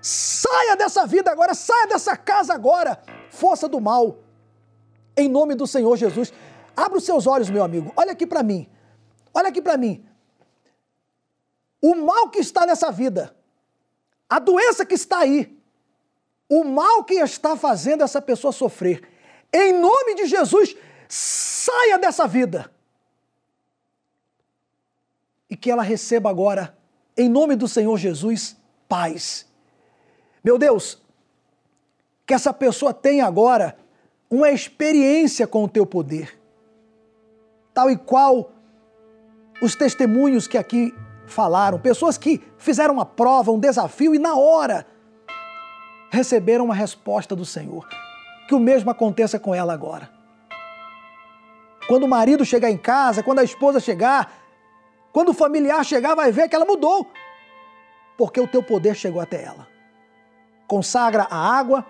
[0.00, 3.00] Saia dessa vida agora, saia dessa casa agora.
[3.30, 4.18] Força do mal.
[5.16, 6.32] Em nome do Senhor Jesus.
[6.76, 7.92] Abra os seus olhos, meu amigo.
[7.96, 8.68] Olha aqui para mim.
[9.32, 10.04] Olha aqui para mim.
[11.84, 13.36] O mal que está nessa vida,
[14.26, 15.54] a doença que está aí,
[16.48, 19.06] o mal que está fazendo essa pessoa sofrer.
[19.52, 20.74] Em nome de Jesus,
[21.06, 22.72] saia dessa vida.
[25.50, 26.74] E que ela receba agora,
[27.18, 28.56] em nome do Senhor Jesus,
[28.88, 29.46] paz.
[30.42, 31.02] Meu Deus,
[32.24, 33.76] que essa pessoa tenha agora
[34.30, 36.40] uma experiência com o teu poder,
[37.74, 38.52] tal e qual
[39.60, 40.94] os testemunhos que aqui
[41.26, 44.86] falaram, pessoas que fizeram uma prova, um desafio e na hora
[46.10, 47.86] receberam uma resposta do Senhor.
[48.48, 50.10] Que o mesmo aconteça com ela agora.
[51.88, 54.32] Quando o marido chegar em casa, quando a esposa chegar,
[55.12, 57.06] quando o familiar chegar, vai ver que ela mudou,
[58.16, 59.66] porque o teu poder chegou até ela.
[60.66, 61.84] Consagra a água,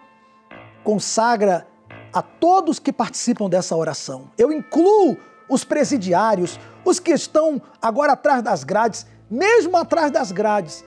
[0.83, 1.67] consagra
[2.13, 4.31] a todos que participam dessa oração.
[4.37, 5.17] Eu incluo
[5.49, 10.85] os presidiários, os que estão agora atrás das grades, mesmo atrás das grades,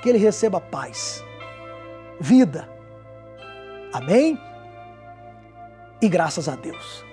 [0.00, 1.24] que ele receba paz,
[2.20, 2.68] vida.
[3.92, 4.38] Amém?
[6.00, 7.04] E graças a Deus.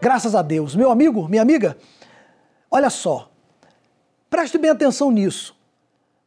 [0.00, 0.76] Graças a Deus.
[0.76, 1.76] Meu amigo, minha amiga,
[2.70, 3.32] olha só,
[4.30, 5.56] preste bem atenção nisso.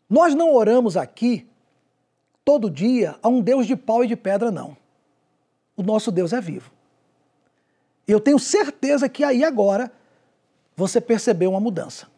[0.10, 1.48] Nós não oramos aqui
[2.44, 4.76] todo dia a um Deus de pau e de pedra, não.
[5.78, 6.70] O nosso Deus é vivo.
[8.06, 9.90] Eu tenho certeza que aí agora
[10.76, 12.14] você percebeu uma mudança.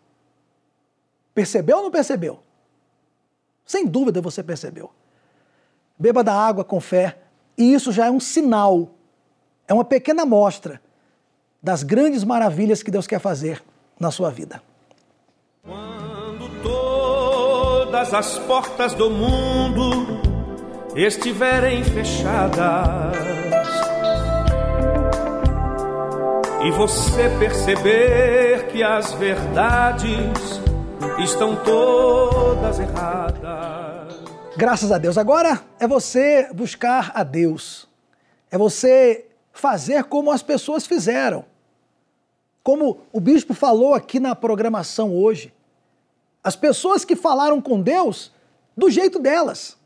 [1.38, 2.40] Percebeu ou não percebeu?
[3.64, 4.90] Sem dúvida você percebeu.
[5.96, 7.16] Beba da água com fé,
[7.56, 8.90] e isso já é um sinal,
[9.68, 10.82] é uma pequena amostra
[11.62, 13.64] das grandes maravilhas que Deus quer fazer
[14.00, 14.64] na sua vida.
[15.62, 20.20] Quando todas as portas do mundo
[20.96, 23.16] estiverem fechadas
[26.66, 30.66] e você perceber que as verdades
[31.24, 34.16] estão todas erradas.
[34.56, 35.18] Graças a Deus.
[35.18, 37.88] Agora é você buscar a Deus.
[38.50, 41.46] É você fazer como as pessoas fizeram.
[42.64, 45.54] Como o bispo falou aqui na programação hoje.
[46.44, 48.32] As pessoas que falaram com Deus
[48.76, 49.78] do jeito delas.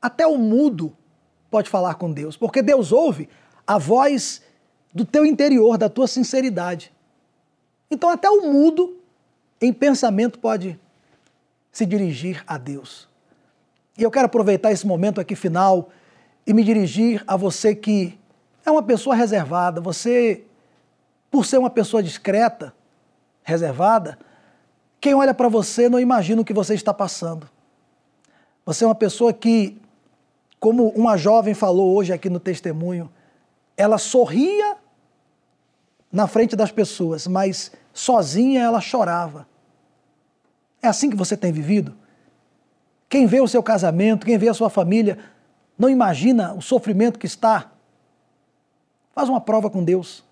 [0.00, 0.96] Até o mudo
[1.50, 3.28] pode falar com Deus, porque Deus ouve
[3.66, 4.42] a voz
[4.94, 6.92] do teu interior, da tua sinceridade.
[7.90, 8.97] Então, até o mudo
[9.60, 10.78] em pensamento pode
[11.72, 13.08] se dirigir a Deus.
[13.96, 15.90] E eu quero aproveitar esse momento aqui final
[16.46, 18.18] e me dirigir a você que
[18.64, 20.44] é uma pessoa reservada, você,
[21.30, 22.72] por ser uma pessoa discreta,
[23.42, 24.18] reservada,
[25.00, 27.48] quem olha para você não imagina o que você está passando.
[28.64, 29.80] Você é uma pessoa que,
[30.60, 33.10] como uma jovem falou hoje aqui no testemunho,
[33.76, 34.76] ela sorria
[36.10, 39.46] na frente das pessoas, mas sozinha ela chorava.
[40.82, 41.94] É assim que você tem vivido?
[43.08, 45.18] Quem vê o seu casamento, quem vê a sua família,
[45.78, 47.70] não imagina o sofrimento que está?
[49.12, 50.24] Faz uma prova com Deus.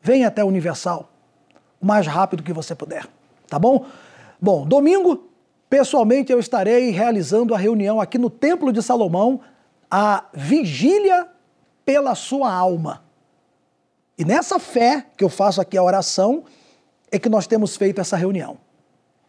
[0.00, 1.10] Venha até o Universal
[1.80, 3.06] o mais rápido que você puder,
[3.46, 3.86] tá bom?
[4.40, 5.28] Bom, domingo,
[5.70, 9.40] pessoalmente eu estarei realizando a reunião aqui no Templo de Salomão,
[9.90, 11.28] a vigília
[11.84, 13.02] pela sua alma.
[14.18, 16.44] E nessa fé que eu faço aqui a oração,
[17.10, 18.58] é que nós temos feito essa reunião.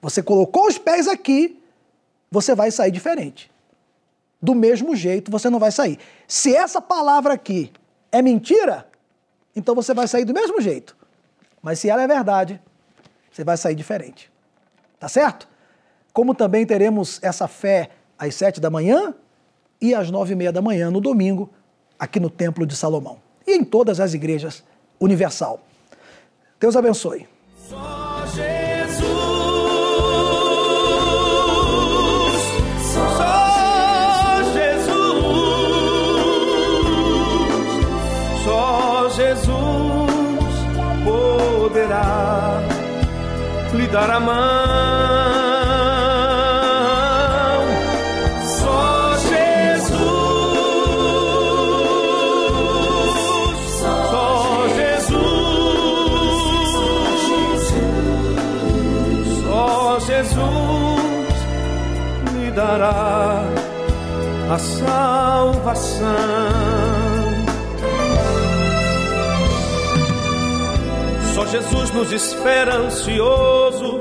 [0.02, 1.62] Você colocou os pés aqui,
[2.32, 3.52] você vai sair diferente.
[4.42, 6.00] Do mesmo jeito você não vai sair.
[6.28, 7.72] Se essa palavra aqui
[8.12, 8.88] é mentira,
[9.56, 10.98] então você vai sair do mesmo jeito.
[11.62, 12.60] Mas se ela é verdade,
[13.32, 14.32] você vai sair diferente.
[14.98, 15.48] Tá certo?
[16.14, 19.14] Como também teremos essa fé às sete da manhã
[19.80, 21.50] e às nove e meia da manhã no domingo,
[21.98, 23.22] aqui no Templo de Salomão.
[23.46, 24.64] E em todas as igrejas
[25.00, 25.60] universal.
[26.60, 27.28] Deus abençoe.
[27.70, 29.06] Só Jesus,
[32.94, 35.24] só Jesus,
[38.44, 40.54] só Jesus
[41.06, 42.62] poderá
[43.74, 44.69] lhe dar a mão.
[64.60, 66.08] Salvação.
[71.34, 74.00] Só Jesus nos espera ansioso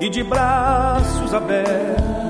[0.00, 2.21] e de braços abertos